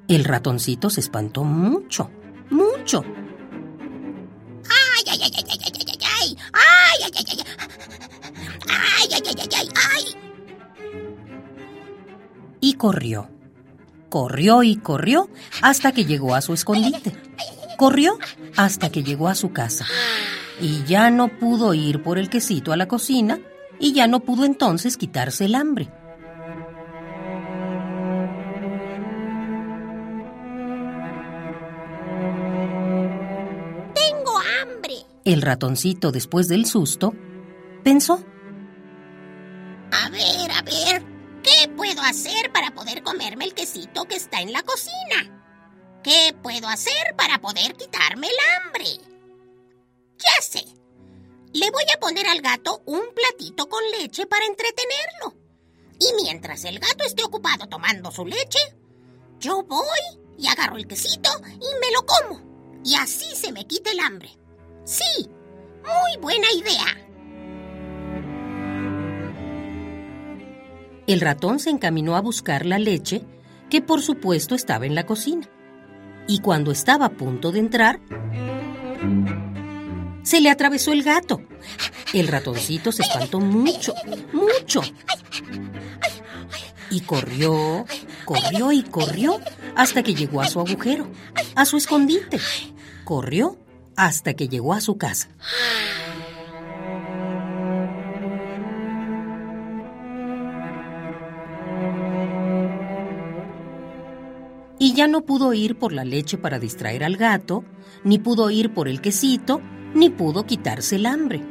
El 0.08 0.24
ratoncito 0.24 0.88
se 0.88 1.00
espantó 1.00 1.44
mucho, 1.44 2.10
mucho. 2.48 3.04
¡Ay, 4.64 5.04
ay, 5.06 5.20
ay, 5.22 5.32
ay, 5.36 5.44
ay, 5.50 5.58
ay, 5.64 5.72
ay, 5.76 5.98
ay! 6.00 6.36
¡Ay, 6.54 7.02
ay, 7.04 7.12
ay, 7.14 7.24
ay! 7.28 7.44
¡Ay, 8.68 9.08
ay, 9.12 9.22
ay, 9.26 9.34
ay, 9.38 9.48
ay, 9.54 9.68
ay! 9.92 10.04
Y 12.60 12.74
corrió. 12.74 13.28
Corrió 14.08 14.62
y 14.62 14.76
corrió 14.76 15.28
hasta 15.60 15.92
que 15.92 16.06
llegó 16.06 16.34
a 16.34 16.40
su 16.40 16.54
escondite. 16.54 17.14
Corrió 17.76 18.18
hasta 18.56 18.90
que 18.90 19.02
llegó 19.02 19.28
a 19.28 19.34
su 19.34 19.52
casa. 19.52 19.86
Y 20.58 20.84
ya 20.84 21.10
no 21.10 21.28
pudo 21.28 21.74
ir 21.74 22.02
por 22.02 22.18
el 22.18 22.30
quesito 22.30 22.72
a 22.72 22.78
la 22.78 22.88
cocina 22.88 23.38
y 23.78 23.92
ya 23.92 24.06
no 24.06 24.20
pudo 24.20 24.44
entonces 24.44 24.96
quitarse 24.96 25.44
el 25.46 25.54
hambre. 25.54 25.90
¡Tengo 33.94 34.38
hambre! 34.60 34.94
El 35.24 35.42
ratoncito, 35.42 36.12
después 36.12 36.48
del 36.48 36.66
susto, 36.66 37.14
pensó. 37.82 38.24
A 39.92 40.08
ver, 40.10 40.50
a 40.50 40.62
ver, 40.62 41.02
¿qué 41.42 41.68
puedo 41.76 42.00
hacer 42.02 42.50
para 42.52 42.72
poder 42.74 43.02
comerme 43.02 43.44
el 43.44 43.54
quesito 43.54 44.04
que 44.04 44.16
está 44.16 44.40
en 44.40 44.52
la 44.52 44.62
cocina? 44.62 45.42
¿Qué 46.02 46.34
puedo 46.42 46.68
hacer 46.68 47.14
para 47.16 47.38
poder 47.38 47.74
quitarme 47.74 48.26
el 48.26 48.34
hambre? 48.66 48.86
Ya 50.18 50.42
sé. 50.42 50.81
Le 51.54 51.70
voy 51.70 51.84
a 51.94 52.00
poner 52.00 52.26
al 52.26 52.40
gato 52.40 52.82
un 52.86 53.02
platito 53.14 53.68
con 53.68 53.82
leche 53.98 54.26
para 54.26 54.46
entretenerlo. 54.46 55.34
Y 55.98 56.22
mientras 56.22 56.64
el 56.64 56.78
gato 56.78 57.04
esté 57.04 57.22
ocupado 57.24 57.68
tomando 57.68 58.10
su 58.10 58.24
leche, 58.24 58.58
yo 59.38 59.62
voy 59.62 60.20
y 60.38 60.48
agarro 60.48 60.76
el 60.76 60.86
quesito 60.86 61.30
y 61.44 61.80
me 61.80 61.92
lo 61.92 62.06
como. 62.06 62.80
Y 62.84 62.94
así 62.94 63.36
se 63.36 63.52
me 63.52 63.66
quita 63.66 63.90
el 63.90 64.00
hambre. 64.00 64.30
Sí, 64.84 65.28
muy 65.82 66.20
buena 66.20 66.46
idea. 66.52 67.02
El 71.06 71.20
ratón 71.20 71.58
se 71.58 71.70
encaminó 71.70 72.16
a 72.16 72.20
buscar 72.20 72.64
la 72.64 72.78
leche, 72.78 73.24
que 73.68 73.82
por 73.82 74.00
supuesto 74.00 74.54
estaba 74.54 74.86
en 74.86 74.94
la 74.94 75.04
cocina. 75.04 75.48
Y 76.26 76.38
cuando 76.40 76.70
estaba 76.70 77.06
a 77.06 77.10
punto 77.10 77.52
de 77.52 77.58
entrar, 77.58 78.00
se 80.22 80.40
le 80.40 80.50
atravesó 80.50 80.92
el 80.92 81.02
gato. 81.02 81.42
El 82.12 82.28
ratoncito 82.28 82.92
se 82.92 83.02
espantó 83.02 83.40
mucho, 83.40 83.94
mucho. 84.32 84.82
Y 86.90 87.00
corrió, 87.00 87.86
corrió 88.24 88.72
y 88.72 88.82
corrió 88.82 89.40
hasta 89.74 90.02
que 90.02 90.14
llegó 90.14 90.42
a 90.42 90.48
su 90.48 90.60
agujero, 90.60 91.08
a 91.54 91.64
su 91.64 91.76
escondite. 91.76 92.38
Corrió 93.04 93.58
hasta 93.96 94.34
que 94.34 94.48
llegó 94.48 94.74
a 94.74 94.80
su 94.80 94.96
casa. 94.96 95.28
Y 104.78 104.94
ya 104.94 105.06
no 105.06 105.20
pudo 105.20 105.54
ir 105.54 105.78
por 105.78 105.92
la 105.92 106.04
leche 106.04 106.38
para 106.38 106.58
distraer 106.58 107.04
al 107.04 107.16
gato, 107.16 107.64
ni 108.02 108.18
pudo 108.18 108.50
ir 108.50 108.74
por 108.74 108.88
el 108.88 109.00
quesito, 109.00 109.62
ni 109.94 110.10
pudo 110.10 110.44
quitarse 110.44 110.96
el 110.96 111.06
hambre. 111.06 111.42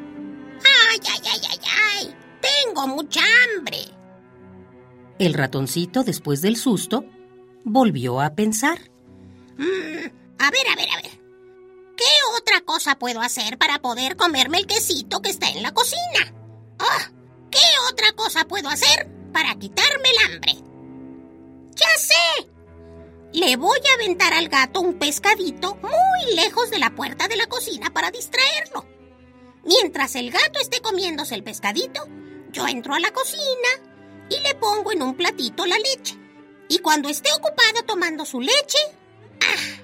¡Ay, 0.89 0.99
ay, 1.11 1.21
ay, 1.31 1.41
ay, 1.49 1.59
ay! 1.97 2.15
Tengo 2.41 2.87
mucha 2.87 3.21
hambre. 3.21 3.77
El 5.19 5.33
ratoncito, 5.33 6.03
después 6.03 6.41
del 6.41 6.57
susto, 6.57 7.05
volvió 7.63 8.21
a 8.21 8.33
pensar. 8.33 8.79
Mm, 9.57 10.07
a 10.39 10.51
ver, 10.51 10.67
a 10.71 10.75
ver, 10.75 10.89
a 10.89 11.01
ver. 11.01 11.21
¿Qué 11.95 12.39
otra 12.39 12.61
cosa 12.61 12.97
puedo 12.97 13.21
hacer 13.21 13.57
para 13.57 13.79
poder 13.79 14.15
comerme 14.15 14.57
el 14.57 14.65
quesito 14.65 15.21
que 15.21 15.29
está 15.29 15.49
en 15.49 15.61
la 15.61 15.71
cocina? 15.71 16.33
Ah, 16.79 17.11
¿Qué 17.51 17.59
otra 17.91 18.13
cosa 18.13 18.45
puedo 18.45 18.69
hacer 18.69 19.07
para 19.31 19.53
quitarme 19.55 20.09
el 20.09 20.33
hambre? 20.33 20.53
¡Ya 21.75 21.87
sé! 21.97 22.49
Le 23.33 23.55
voy 23.55 23.79
a 23.89 23.93
aventar 23.93 24.33
al 24.33 24.49
gato 24.49 24.81
un 24.81 24.95
pescadito 24.95 25.75
muy 25.75 26.35
lejos 26.35 26.69
de 26.69 26.79
la 26.79 26.89
puerta 26.89 27.29
de 27.29 27.37
la 27.37 27.47
cocina 27.47 27.89
para 27.89 28.11
distraerlo. 28.11 28.85
Mientras 29.63 30.15
el 30.15 30.31
gato 30.31 30.59
esté 30.59 30.81
comiéndose 30.81 31.35
el 31.35 31.43
pescadito, 31.43 32.07
yo 32.51 32.67
entro 32.67 32.93
a 32.93 32.99
la 32.99 33.11
cocina 33.11 33.69
y 34.29 34.37
le 34.39 34.55
pongo 34.55 34.91
en 34.91 35.01
un 35.01 35.15
platito 35.15 35.65
la 35.65 35.77
leche. 35.77 36.17
Y 36.67 36.79
cuando 36.79 37.07
esté 37.07 37.29
ocupado 37.31 37.83
tomando 37.85 38.25
su 38.25 38.41
leche, 38.41 38.79
¡ah! 39.41 39.81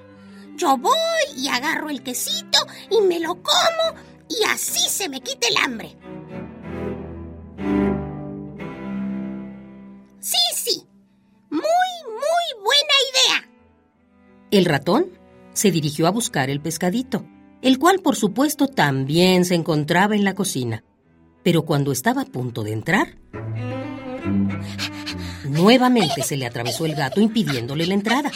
yo 0.55 0.77
voy 0.77 0.95
y 1.37 1.47
agarro 1.47 1.89
el 1.89 2.03
quesito 2.03 2.59
y 2.89 2.99
me 3.01 3.19
lo 3.19 3.35
como 3.35 4.01
y 4.27 4.43
así 4.43 4.89
se 4.89 5.07
me 5.07 5.21
quita 5.21 5.47
el 5.47 5.57
hambre. 5.57 5.95
El 14.49 14.63
ratón 14.63 15.07
se 15.51 15.71
dirigió 15.71 16.07
a 16.07 16.11
buscar 16.11 16.49
el 16.49 16.61
pescadito, 16.61 17.25
el 17.61 17.79
cual 17.79 17.99
por 17.99 18.15
supuesto 18.15 18.67
también 18.67 19.43
se 19.43 19.55
encontraba 19.55 20.15
en 20.15 20.23
la 20.23 20.35
cocina. 20.35 20.85
Pero 21.43 21.63
cuando 21.63 21.91
estaba 21.91 22.21
a 22.21 22.25
punto 22.25 22.63
de 22.63 22.71
entrar, 22.71 23.17
nuevamente 25.49 26.23
se 26.23 26.37
le 26.37 26.45
atravesó 26.45 26.85
el 26.85 26.95
gato 26.95 27.19
impidiéndole 27.19 27.85
la 27.87 27.93
entrada. 27.93 28.31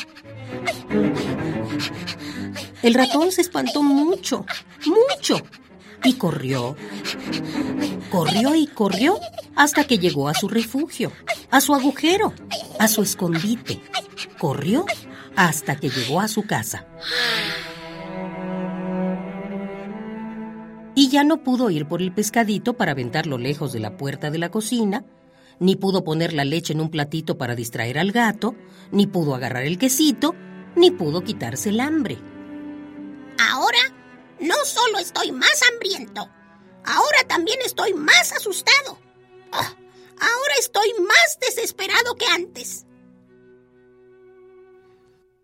El 2.81 2.93
ratón 2.93 3.31
se 3.31 3.41
espantó 3.41 3.81
mucho, 3.81 4.45
mucho, 4.85 5.41
y 6.03 6.13
corrió. 6.13 6.75
Corrió 8.09 8.53
y 8.55 8.67
corrió 8.67 9.17
hasta 9.55 9.85
que 9.85 9.97
llegó 9.97 10.27
a 10.27 10.33
su 10.33 10.49
refugio, 10.49 11.13
a 11.51 11.61
su 11.61 11.73
agujero, 11.73 12.33
a 12.79 12.89
su 12.89 13.01
escondite. 13.01 13.79
Corrió 14.37 14.85
hasta 15.35 15.75
que 15.75 15.89
llegó 15.89 16.21
a 16.21 16.27
su 16.27 16.43
casa. 16.43 16.85
Y 20.93 21.09
ya 21.09 21.23
no 21.23 21.43
pudo 21.43 21.69
ir 21.69 21.87
por 21.87 22.01
el 22.01 22.13
pescadito 22.13 22.73
para 22.73 22.91
aventarlo 22.91 23.37
lejos 23.37 23.71
de 23.71 23.79
la 23.79 23.97
puerta 23.97 24.29
de 24.29 24.37
la 24.37 24.51
cocina, 24.51 25.05
ni 25.59 25.75
pudo 25.75 26.03
poner 26.03 26.33
la 26.33 26.43
leche 26.43 26.73
en 26.73 26.81
un 26.81 26.89
platito 26.89 27.37
para 27.37 27.55
distraer 27.55 27.97
al 27.97 28.11
gato, 28.11 28.55
ni 28.91 29.07
pudo 29.07 29.35
agarrar 29.35 29.63
el 29.63 29.77
quesito, 29.77 30.35
ni 30.75 30.91
pudo 30.91 31.23
quitarse 31.23 31.69
el 31.69 31.79
hambre. 31.79 32.17
Ahora 33.39 33.79
no 34.39 34.55
solo 34.65 34.97
estoy 34.99 35.31
más 35.31 35.61
hambriento, 35.71 36.29
ahora 36.83 37.27
también 37.27 37.59
estoy 37.63 37.93
más 37.93 38.33
asustado. 38.33 38.99
Ah, 39.51 39.73
ahora 40.19 40.53
estoy 40.59 40.93
más 40.99 41.37
desesperado 41.39 42.15
que 42.15 42.25
antes. 42.25 42.85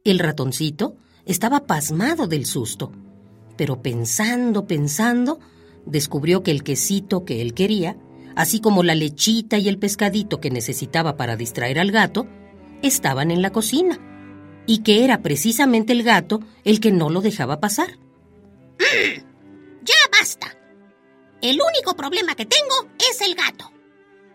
El 0.08 0.20
ratoncito 0.20 0.96
estaba 1.26 1.66
pasmado 1.66 2.28
del 2.28 2.46
susto, 2.46 2.94
pero 3.58 3.82
pensando, 3.82 4.66
pensando, 4.66 5.42
descubrió 5.86 6.44
que 6.44 6.52
el 6.52 6.64
quesito 6.64 7.26
que 7.26 7.42
él 7.42 7.54
quería, 7.54 7.98
así 8.34 8.62
como 8.62 8.84
la 8.84 8.96
lechita 8.96 9.58
y 9.58 9.68
el 9.68 9.80
pescadito 9.80 10.40
que 10.40 10.50
necesitaba 10.50 11.18
para 11.18 11.36
distraer 11.36 11.78
al 11.78 11.92
gato, 11.92 12.26
estaban 12.82 13.32
en 13.32 13.42
la 13.42 13.50
cocina, 13.50 14.00
y 14.66 14.78
que 14.78 15.04
era 15.04 15.22
precisamente 15.22 15.92
el 15.92 16.04
gato 16.04 16.40
el 16.64 16.80
que 16.80 16.94
no 16.94 17.10
lo 17.10 17.20
dejaba 17.20 17.60
pasar. 17.60 17.98
Mm, 18.80 19.20
ya 19.84 19.96
basta. 20.18 20.58
El 21.42 21.60
único 21.60 21.98
problema 21.98 22.34
que 22.34 22.46
tengo 22.46 22.94
es 23.12 23.20
el 23.20 23.36
gato. 23.36 23.74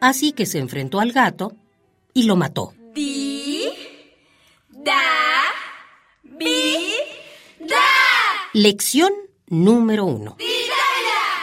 Así 0.03 0.33
que 0.33 0.45
se 0.45 0.59
enfrentó 0.59 1.01
al 1.01 1.13
gato 1.13 1.57
y 2.13 2.25
lo 2.25 2.37
mató. 2.37 2.75
Di, 2.95 3.71
da, 4.69 5.22
Lección 8.55 9.11
número 9.49 10.05
uno. 10.05 10.37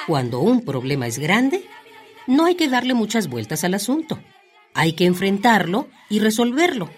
Cuando 0.05 0.41
un 0.41 0.63
problema 0.63 1.07
es 1.07 1.17
grande, 1.17 1.65
no 2.27 2.45
hay 2.45 2.53
que 2.53 2.69
darle 2.69 2.93
muchas 2.93 3.27
vueltas 3.27 3.63
al 3.63 3.73
asunto. 3.73 4.19
Hay 4.75 4.93
que 4.93 5.05
enfrentarlo 5.05 5.87
y 6.07 6.19
resolverlo. 6.19 6.89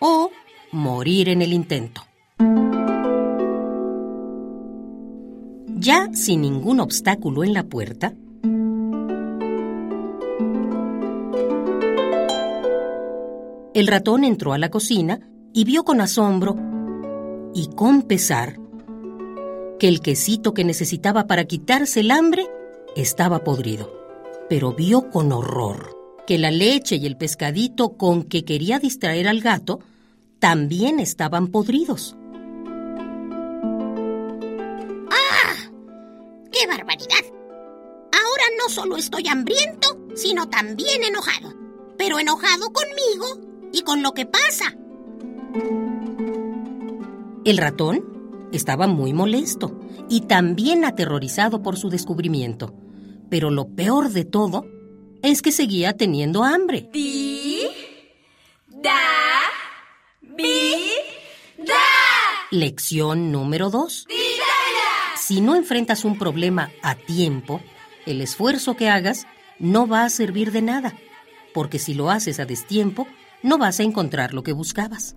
O 0.00 0.32
morir 0.72 1.28
en 1.28 1.42
el 1.42 1.52
intento. 1.52 2.04
Ya 5.68 6.08
sin 6.12 6.42
ningún 6.42 6.80
obstáculo 6.80 7.44
en 7.44 7.52
la 7.52 7.62
puerta, 7.62 8.14
el 13.74 13.86
ratón 13.86 14.24
entró 14.24 14.52
a 14.52 14.58
la 14.58 14.70
cocina 14.70 15.20
y 15.52 15.64
vio 15.64 15.84
con 15.84 16.00
asombro 16.00 16.75
y 17.56 17.68
con 17.68 18.02
pesar 18.02 18.60
que 19.80 19.88
el 19.88 20.02
quesito 20.02 20.52
que 20.52 20.62
necesitaba 20.62 21.26
para 21.26 21.46
quitarse 21.46 22.00
el 22.00 22.10
hambre 22.10 22.46
estaba 22.94 23.44
podrido. 23.44 23.90
Pero 24.50 24.74
vio 24.74 25.08
con 25.10 25.32
horror 25.32 25.96
que 26.26 26.36
la 26.36 26.50
leche 26.50 26.96
y 26.96 27.06
el 27.06 27.16
pescadito 27.16 27.96
con 27.96 28.24
que 28.24 28.44
quería 28.44 28.78
distraer 28.78 29.26
al 29.26 29.40
gato 29.40 29.80
también 30.38 31.00
estaban 31.00 31.48
podridos. 31.48 32.14
¡Ah! 35.10 35.56
¡Qué 36.52 36.66
barbaridad! 36.66 37.24
Ahora 38.12 38.44
no 38.58 38.68
solo 38.68 38.98
estoy 38.98 39.28
hambriento, 39.28 39.98
sino 40.14 40.50
también 40.50 41.04
enojado. 41.04 41.54
Pero 41.96 42.18
enojado 42.18 42.70
conmigo 42.70 43.70
y 43.72 43.80
con 43.80 44.02
lo 44.02 44.12
que 44.12 44.26
pasa. 44.26 44.76
El 47.46 47.58
ratón 47.58 48.48
estaba 48.52 48.88
muy 48.88 49.12
molesto 49.12 49.78
y 50.08 50.22
también 50.22 50.84
aterrorizado 50.84 51.62
por 51.62 51.76
su 51.76 51.90
descubrimiento. 51.90 52.74
Pero 53.30 53.52
lo 53.52 53.68
peor 53.68 54.10
de 54.10 54.24
todo 54.24 54.66
es 55.22 55.42
que 55.42 55.52
seguía 55.52 55.96
teniendo 55.96 56.42
hambre. 56.42 56.90
Di, 56.92 57.60
da, 58.66 58.98
bi, 60.22 60.90
da. 61.58 61.74
Lección 62.50 63.30
número 63.30 63.70
2. 63.70 64.08
Si 65.16 65.40
no 65.40 65.54
enfrentas 65.54 66.04
un 66.04 66.18
problema 66.18 66.72
a 66.82 66.96
tiempo, 66.96 67.60
el 68.06 68.22
esfuerzo 68.22 68.74
que 68.74 68.88
hagas 68.88 69.24
no 69.60 69.86
va 69.86 70.02
a 70.02 70.10
servir 70.10 70.50
de 70.50 70.62
nada, 70.62 70.94
porque 71.54 71.78
si 71.78 71.94
lo 71.94 72.10
haces 72.10 72.40
a 72.40 72.44
destiempo, 72.44 73.06
no 73.44 73.56
vas 73.56 73.78
a 73.78 73.84
encontrar 73.84 74.34
lo 74.34 74.42
que 74.42 74.50
buscabas. 74.50 75.14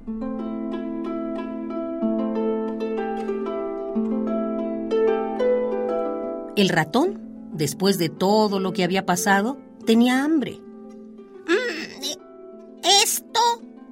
El 6.59 6.67
ratón, 6.67 7.53
después 7.53 7.97
de 7.97 8.09
todo 8.09 8.59
lo 8.59 8.73
que 8.73 8.83
había 8.83 9.05
pasado, 9.05 9.57
tenía 9.85 10.25
hambre. 10.25 10.59
Mm, 11.47 12.03
esto 13.01 13.39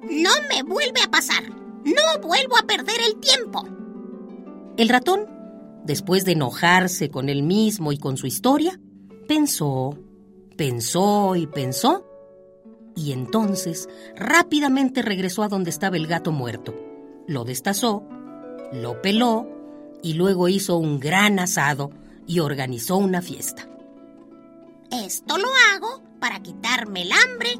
no 0.02 0.30
me 0.50 0.62
vuelve 0.64 1.00
a 1.02 1.10
pasar. 1.10 1.44
No 1.48 2.20
vuelvo 2.20 2.58
a 2.58 2.66
perder 2.66 2.96
el 3.06 3.18
tiempo. 3.20 3.66
El 4.76 4.90
ratón, 4.90 5.24
después 5.86 6.26
de 6.26 6.32
enojarse 6.32 7.08
con 7.08 7.30
él 7.30 7.42
mismo 7.42 7.90
y 7.90 7.96
con 7.96 8.18
su 8.18 8.26
historia, 8.26 8.78
pensó, 9.26 9.98
pensó 10.58 11.36
y 11.36 11.46
pensó, 11.46 12.04
y 12.94 13.12
entonces 13.12 13.88
rápidamente 14.14 15.00
regresó 15.00 15.42
a 15.42 15.48
donde 15.48 15.70
estaba 15.70 15.96
el 15.96 16.06
gato 16.06 16.32
muerto. 16.32 16.74
Lo 17.26 17.44
destazó, 17.44 18.06
lo 18.74 19.00
peló 19.00 19.48
y 20.02 20.12
luego 20.12 20.48
hizo 20.50 20.76
un 20.76 21.00
gran 21.00 21.38
asado 21.38 21.92
y 22.28 22.40
organizó 22.40 22.98
una 22.98 23.22
fiesta. 23.22 23.66
Esto 24.92 25.38
lo 25.38 25.48
hago 25.72 26.02
para 26.20 26.40
quitarme 26.40 27.02
el 27.02 27.10
hambre, 27.12 27.54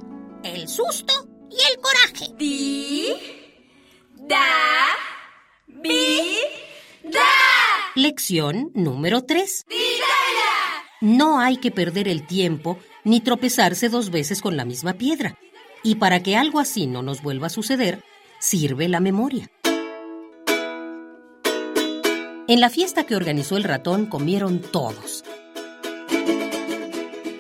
el 0.45 0.69
susto 0.69 1.13
y 1.51 1.57
el 1.73 1.81
coraje. 1.81 2.33
Di, 2.39 3.09
da, 4.15 4.87
bi, 5.67 6.39
da. 7.05 7.21
Lección 7.97 8.71
número 8.75 9.25
3. 9.25 9.67
No 11.01 11.41
hay 11.41 11.57
que 11.57 11.71
perder 11.71 12.07
el 12.07 12.27
tiempo 12.27 12.79
ni 13.05 13.21
tropezarse 13.21 13.89
dos 13.89 14.11
veces 14.11 14.43
con 14.43 14.57
la 14.57 14.65
misma 14.65 14.93
piedra. 14.93 15.39
Y 15.83 15.95
para 15.95 16.23
que 16.23 16.37
algo 16.37 16.61
así 16.61 16.87
no 16.87 17.03
nos 17.03 17.23
vuelva 17.23 17.47
a 17.47 17.51
suceder, 17.51 18.05
sirve 18.39 18.89
la 18.89 19.01
memoria. 19.01 19.51
En 22.51 22.63
la 22.63 22.71
fiesta 22.71 23.05
que 23.05 23.15
organizó 23.15 23.59
el 23.59 23.65
ratón 23.65 24.07
comieron 24.07 24.61
todos. 24.61 25.23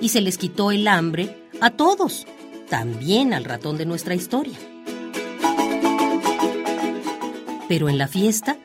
Y 0.03 0.11
se 0.11 0.21
les 0.21 0.37
quitó 0.37 0.71
el 0.71 0.87
hambre 0.87 1.49
a 1.63 1.71
todos, 1.71 2.27
también 2.69 3.33
al 3.33 3.45
ratón 3.45 3.79
de 3.79 3.87
nuestra 3.87 4.15
historia. 4.15 4.59
Pero 7.71 7.89
en 7.89 7.97
la 7.97 8.07
fiesta 8.07 8.59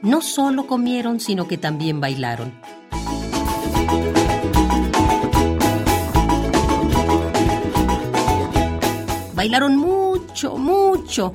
no 0.00 0.22
solo 0.22 0.66
comieron, 0.66 1.20
sino 1.20 1.46
que 1.46 1.58
también 1.58 2.00
bailaron. 2.00 2.54
Bailaron 9.34 9.76
mucho, 9.76 10.56
mucho. 10.56 11.34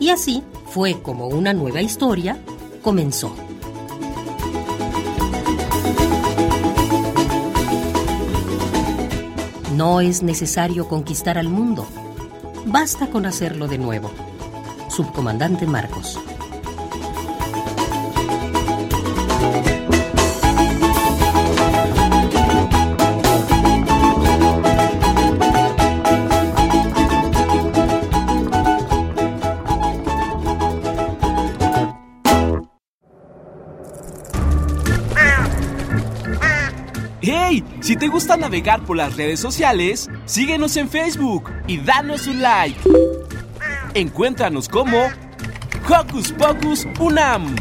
Y 0.00 0.08
así 0.08 0.42
fue 0.66 1.00
como 1.02 1.28
una 1.28 1.52
nueva 1.52 1.82
historia 1.82 2.36
comenzó. 2.82 3.32
No 9.82 10.00
es 10.00 10.22
necesario 10.22 10.86
conquistar 10.86 11.38
al 11.38 11.48
mundo. 11.48 11.88
Basta 12.66 13.10
con 13.10 13.26
hacerlo 13.26 13.66
de 13.66 13.78
nuevo. 13.78 14.12
Subcomandante 14.88 15.66
Marcos. 15.66 16.20
Gusta 38.22 38.36
navegar 38.36 38.84
por 38.84 38.96
las 38.96 39.16
redes 39.16 39.40
sociales, 39.40 40.08
síguenos 40.26 40.76
en 40.76 40.88
Facebook 40.88 41.50
y 41.66 41.78
danos 41.78 42.28
un 42.28 42.40
like. 42.40 42.78
Encuéntranos 43.94 44.68
como 44.68 45.08
Hocus 45.88 46.30
Pocus 46.30 46.86
Unam. 47.00 47.56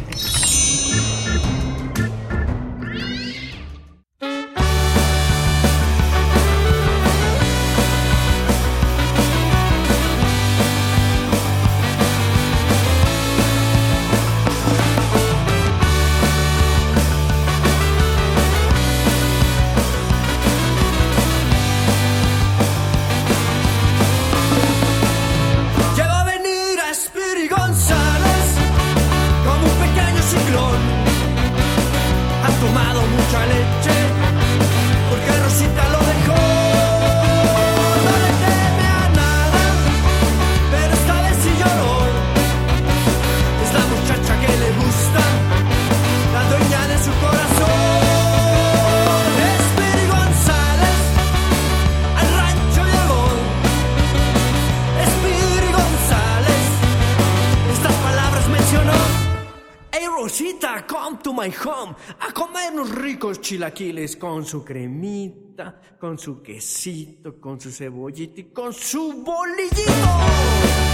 Rosita, 60.42 60.84
come 60.88 61.20
to 61.22 61.34
my 61.34 61.50
home 61.50 61.96
a 62.20 62.32
comer 62.32 62.72
unos 62.74 62.89
ricos 62.89 63.39
chilaquiles 63.39 64.18
con 64.18 64.44
su 64.44 64.64
cremita, 64.64 65.80
con 66.00 66.18
su 66.18 66.42
quesito, 66.42 67.39
con 67.39 67.60
su 67.60 67.70
cebollita 67.70 68.42
y 68.42 68.52
con 68.52 68.74
su 68.74 69.22
bolillito. 69.22 70.91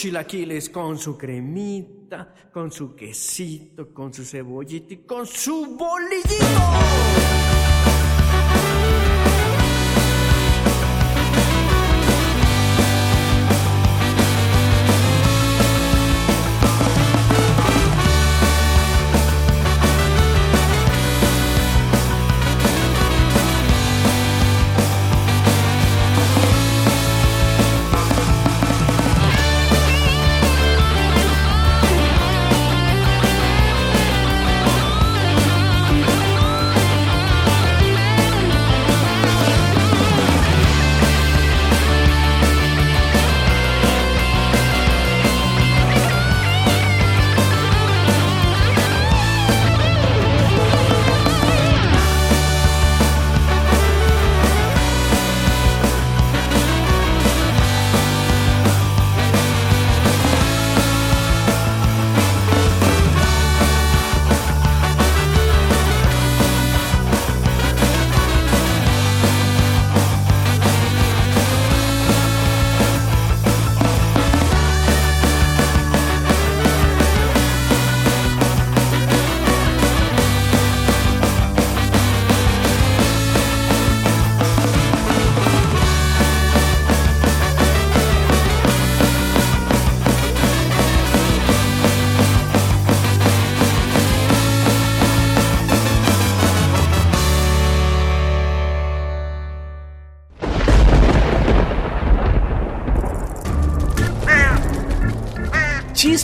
Chilaquiles 0.00 0.70
con 0.70 0.96
su 0.96 1.14
cremita, 1.14 2.32
con 2.50 2.72
su 2.72 2.94
quesito, 2.94 3.92
con 3.92 4.14
su 4.14 4.24
cebollita 4.24 4.94
y 4.94 5.04
con 5.04 5.26
su 5.26 5.76
bolillito. 5.76 7.49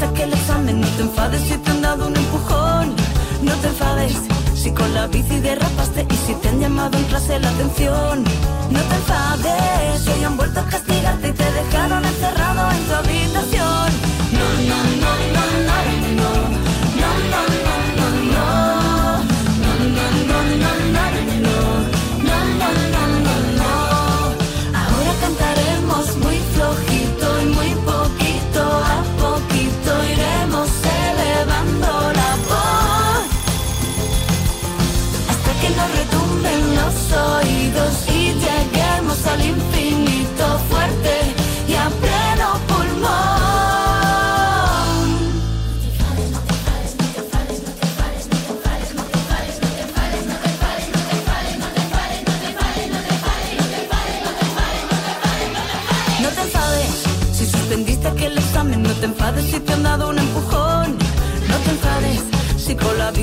Suspendiste 0.00 0.04
aquel 0.04 0.32
examen. 0.32 0.80
No 0.80 0.86
te 0.88 1.02
enfades 1.02 1.42
si 1.42 1.56
te 1.58 1.70
han 1.70 1.82
dado 1.82 2.06
un 2.06 2.16
empujón. 2.16 2.94
No 3.42 3.54
te 3.56 3.68
enfades 3.68 4.12
si 4.54 4.72
con 4.72 4.92
la 4.94 5.06
bici 5.06 5.40
derrapaste 5.40 6.06
y 6.08 6.16
si 6.26 6.34
te 6.34 6.48
han 6.48 6.60
llamado 6.60 6.96
en 6.98 7.04
clase 7.04 7.38
la 7.38 7.48
atención. 7.48 8.24
No 8.70 8.80
te 8.80 8.94
enfades 8.94 10.02
si 10.02 10.10
hoy 10.10 10.24
han 10.24 10.36
vuelto 10.36 10.60
a 10.60 10.64
castigarte 10.64 11.28
y 11.28 11.32
te 11.32 11.52
dejaron 11.52 12.04
en 12.04 12.14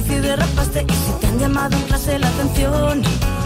bici 0.08 0.20
derrapaste 0.22 0.86
y 0.88 0.94
si 0.94 1.12
te 1.20 1.28
han 1.28 1.40
llamado 1.40 1.76
en 1.76 1.84
clase 1.84 2.20
la 2.20 2.28
atención. 2.28 3.02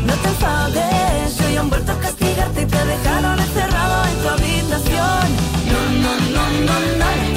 No 0.05 0.13
te 0.13 0.27
enfades 0.27 1.39
hoy 1.41 1.57
han 1.57 1.69
vuelto 1.69 1.91
a 1.91 1.99
castigarte 1.99 2.61
y 2.61 2.65
te 2.65 2.85
dejaron 2.85 3.39
encerrado 3.39 4.05
en 4.05 4.21
tu 4.21 4.29
habitación. 4.29 5.25
No, 5.71 5.79
no, 6.03 6.11
no, 6.33 6.43
no. 6.65 6.81
No, 6.97 7.30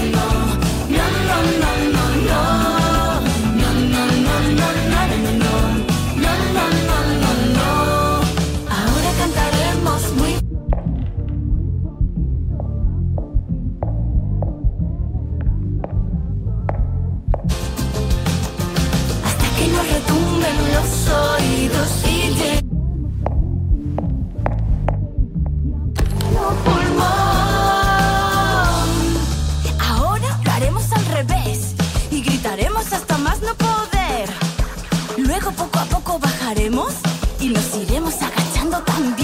y 37.41 37.49
nos 37.49 37.75
iremos 37.75 38.15
agachando 38.23 38.79
también. 38.85 39.24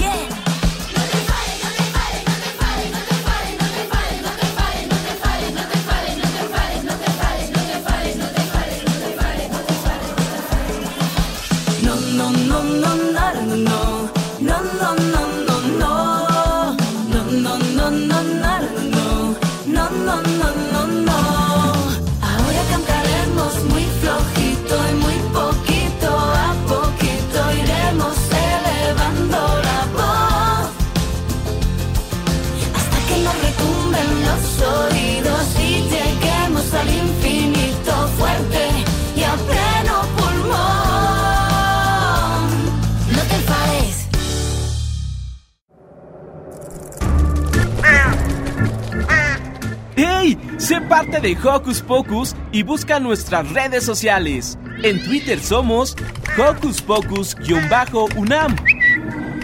Parte 50.91 51.21
de 51.21 51.37
Hocus 51.41 51.81
Pocus 51.81 52.35
y 52.51 52.63
busca 52.63 52.99
nuestras 52.99 53.49
redes 53.53 53.85
sociales. 53.85 54.57
En 54.83 55.01
Twitter 55.01 55.39
somos 55.39 55.95
Hocus 56.37 56.81
Pocus-UNAM 56.81 58.57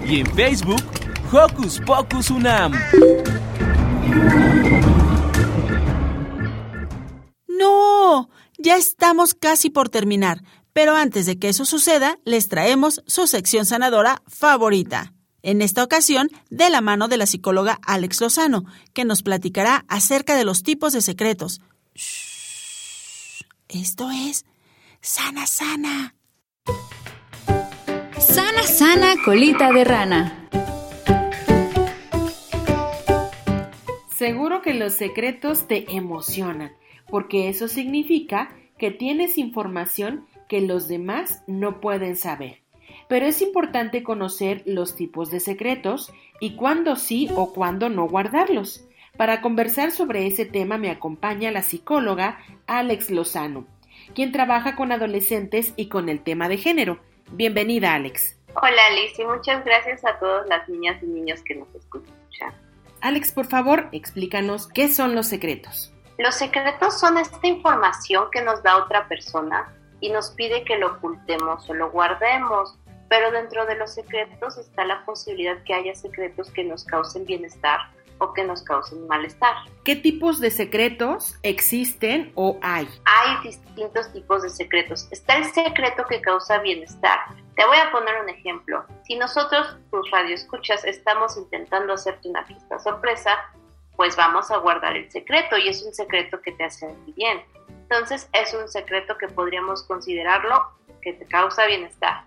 y 0.06 0.20
en 0.20 0.26
Facebook 0.36 0.84
Hocus 1.32 1.80
Pocus 1.86 2.32
UNAM. 2.32 2.74
¡No! 7.48 8.30
Ya 8.58 8.76
estamos 8.76 9.34
casi 9.34 9.70
por 9.70 9.88
terminar, 9.88 10.42
pero 10.74 10.98
antes 10.98 11.26
de 11.26 11.40
que 11.40 11.48
eso 11.48 11.64
suceda, 11.64 12.20
les 12.26 12.50
traemos 12.50 13.02
su 13.08 13.26
sección 13.26 13.66
sanadora 13.66 14.22
favorita. 14.28 15.14
En 15.48 15.62
esta 15.62 15.82
ocasión, 15.82 16.28
de 16.50 16.70
la 16.70 16.82
mano 16.82 17.08
de 17.08 17.16
la 17.16 17.26
psicóloga 17.26 17.80
Alex 17.86 18.20
Lozano, 18.20 18.66
que 18.94 19.06
nos 19.06 19.24
platicará 19.24 19.86
acerca 19.88 20.36
de 20.36 20.44
los 20.44 20.62
tipos 20.62 20.92
de 20.92 21.00
secretos. 21.00 21.62
Shh. 21.96 23.46
Esto 23.70 24.12
es 24.12 24.46
Sana 25.00 25.48
Sana. 25.48 26.16
Sana, 28.20 28.64
sana, 28.64 29.16
colita 29.24 29.72
de 29.72 29.86
rana. 29.86 30.50
Seguro 34.18 34.62
que 34.62 34.74
los 34.74 34.96
secretos 34.96 35.66
te 35.70 35.96
emocionan, 35.96 36.74
porque 37.10 37.48
eso 37.48 37.70
significa 37.70 38.54
que 38.78 38.92
tienes 38.92 39.38
información 39.38 40.28
que 40.50 40.60
los 40.60 40.90
demás 40.90 41.42
no 41.48 41.80
pueden 41.80 42.18
saber. 42.18 42.67
Pero 43.08 43.26
es 43.26 43.42
importante 43.42 44.04
conocer 44.04 44.64
los 44.66 44.96
tipos 44.96 45.32
de 45.32 45.40
secretos 45.40 46.12
y 46.40 46.56
cuándo 46.56 46.96
sí 46.96 47.30
o 47.36 47.54
cuándo 47.54 47.90
no 47.90 48.08
guardarlos. 48.08 48.86
Para 49.16 49.42
conversar 49.42 49.92
sobre 49.92 50.28
ese 50.28 50.46
tema 50.46 50.78
me 50.78 50.92
acompaña 50.92 51.52
la 51.52 51.64
psicóloga 51.64 52.40
Alex 52.68 53.10
Lozano, 53.10 53.66
quien 54.14 54.32
trabaja 54.32 54.76
con 54.76 54.92
adolescentes 54.92 55.74
y 55.76 55.88
con 55.88 56.10
el 56.10 56.22
tema 56.22 56.50
de 56.50 56.58
género. 56.58 57.00
Bienvenida, 57.32 57.94
Alex. 57.94 58.38
Hola 58.56 58.82
Liz 58.96 59.18
y 59.18 59.26
muchas 59.26 59.64
gracias 59.64 60.04
a 60.06 60.18
todas 60.20 60.48
las 60.48 60.68
niñas 60.68 61.02
y 61.02 61.06
niños 61.08 61.42
que 61.44 61.56
nos 61.56 61.74
escuchan. 61.76 62.14
Alex, 63.02 63.32
por 63.32 63.46
favor, 63.46 63.88
explícanos 63.92 64.68
qué 64.68 64.90
son 64.90 65.16
los 65.16 65.28
secretos. 65.28 65.94
Los 66.18 66.36
secretos 66.36 67.00
son 67.00 67.18
esta 67.18 67.46
información 67.48 68.26
que 68.32 68.42
nos 68.42 68.64
da 68.64 68.78
otra 68.78 69.08
persona 69.08 69.72
y 70.00 70.10
nos 70.10 70.32
pide 70.32 70.64
que 70.64 70.78
lo 70.78 70.94
ocultemos 70.94 71.70
o 71.70 71.74
lo 71.74 71.92
guardemos, 71.92 72.78
pero 73.10 73.32
dentro 73.32 73.66
de 73.66 73.76
los 73.76 73.94
secretos 73.94 74.58
está 74.58 74.86
la 74.86 75.06
posibilidad 75.06 75.62
que 75.64 75.74
haya 75.74 75.96
secretos 75.96 76.52
que 76.52 76.64
nos 76.64 76.84
causen 76.84 77.26
bienestar 77.26 77.80
o 78.20 78.34
que 78.34 78.44
nos 78.44 78.64
causen 78.64 79.08
malestar. 79.08 79.54
¿Qué 79.84 79.96
tipos 79.96 80.40
de 80.40 80.52
secretos 80.52 81.36
existen 81.44 82.32
o 82.36 82.58
hay? 82.62 82.88
Hay 83.06 83.44
distintos 83.44 84.12
tipos 84.12 84.44
de 84.44 84.50
secretos. 84.50 85.08
Está 85.12 85.38
el 85.38 85.46
secreto 85.46 86.04
que 86.10 86.22
causa 86.22 86.60
bienestar. 86.60 87.20
Te 87.56 87.66
voy 87.66 87.78
a 87.78 87.92
poner 87.92 88.22
un 88.22 88.30
ejemplo. 88.30 88.86
Si 89.04 89.16
nosotros, 89.16 89.78
tus 89.92 90.10
radioescuchas, 90.12 90.84
estamos 90.86 91.38
intentando 91.38 91.94
hacerte 91.94 92.30
una 92.30 92.44
fiesta 92.46 92.80
sorpresa, 92.80 93.32
pues 93.96 94.16
vamos 94.16 94.52
a 94.52 94.58
guardar 94.58 94.96
el 94.96 95.12
secreto 95.12 95.58
y 95.58 95.70
es 95.70 95.84
un 95.84 95.94
secreto 95.94 96.42
que 96.42 96.52
te 96.52 96.64
hace 96.64 96.88
bien. 97.16 97.42
Entonces 97.68 98.30
es 98.34 98.54
un 98.54 98.68
secreto 98.68 99.18
que 99.18 99.28
podríamos 99.28 99.84
considerarlo 99.84 100.72
que 101.02 101.14
te 101.14 101.26
causa 101.26 101.66
bienestar. 101.66 102.26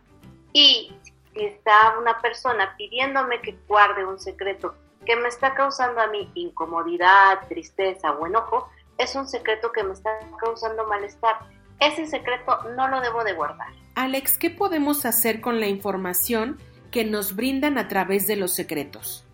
Y 0.52 0.92
si 1.34 1.44
está 1.44 1.98
una 1.98 2.20
persona 2.20 2.74
pidiéndome 2.76 3.40
que 3.40 3.56
guarde 3.68 4.04
un 4.04 4.18
secreto 4.18 4.74
que 5.06 5.16
me 5.16 5.28
está 5.28 5.54
causando 5.54 6.00
a 6.00 6.08
mí 6.08 6.30
incomodidad, 6.34 7.46
tristeza 7.48 8.12
o 8.12 8.26
enojo, 8.26 8.68
es 8.98 9.14
un 9.14 9.26
secreto 9.26 9.72
que 9.72 9.82
me 9.82 9.92
está 9.92 10.10
causando 10.38 10.86
malestar. 10.86 11.38
Ese 11.78 12.06
secreto 12.06 12.58
no 12.76 12.88
lo 12.88 13.00
debo 13.00 13.24
de 13.24 13.32
guardar. 13.32 13.68
Alex, 13.94 14.36
¿qué 14.36 14.50
podemos 14.50 15.06
hacer 15.06 15.40
con 15.40 15.60
la 15.60 15.66
información 15.66 16.60
que 16.90 17.04
nos 17.04 17.34
brindan 17.34 17.78
a 17.78 17.88
través 17.88 18.26
de 18.26 18.36
los 18.36 18.54
secretos? 18.54 19.24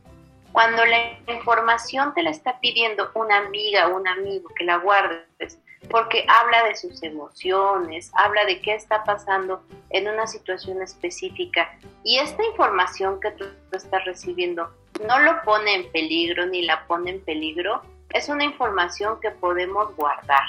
Cuando 0.52 0.84
la 0.86 1.18
información 1.26 2.14
te 2.14 2.22
la 2.22 2.30
está 2.30 2.60
pidiendo 2.60 3.10
una 3.14 3.38
amiga 3.38 3.88
o 3.88 3.96
un 3.96 4.06
amigo 4.08 4.48
que 4.56 4.64
la 4.64 4.76
guardes, 4.76 5.58
porque 5.90 6.26
habla 6.28 6.64
de 6.64 6.76
sus 6.76 7.02
emociones, 7.02 8.10
habla 8.14 8.44
de 8.44 8.60
qué 8.60 8.74
está 8.74 9.04
pasando 9.04 9.62
en 9.90 10.08
una 10.08 10.26
situación 10.26 10.82
específica 10.82 11.78
y 12.04 12.18
esta 12.18 12.44
información 12.44 13.20
que 13.20 13.30
tú 13.32 13.44
estás 13.72 14.04
recibiendo 14.04 14.70
no 15.06 15.18
lo 15.20 15.42
pone 15.42 15.74
en 15.74 15.92
peligro 15.92 16.46
ni 16.46 16.62
la 16.62 16.86
pone 16.86 17.10
en 17.10 17.20
peligro, 17.24 17.82
es 18.10 18.28
una 18.28 18.44
información 18.44 19.20
que 19.20 19.30
podemos 19.30 19.94
guardar. 19.96 20.46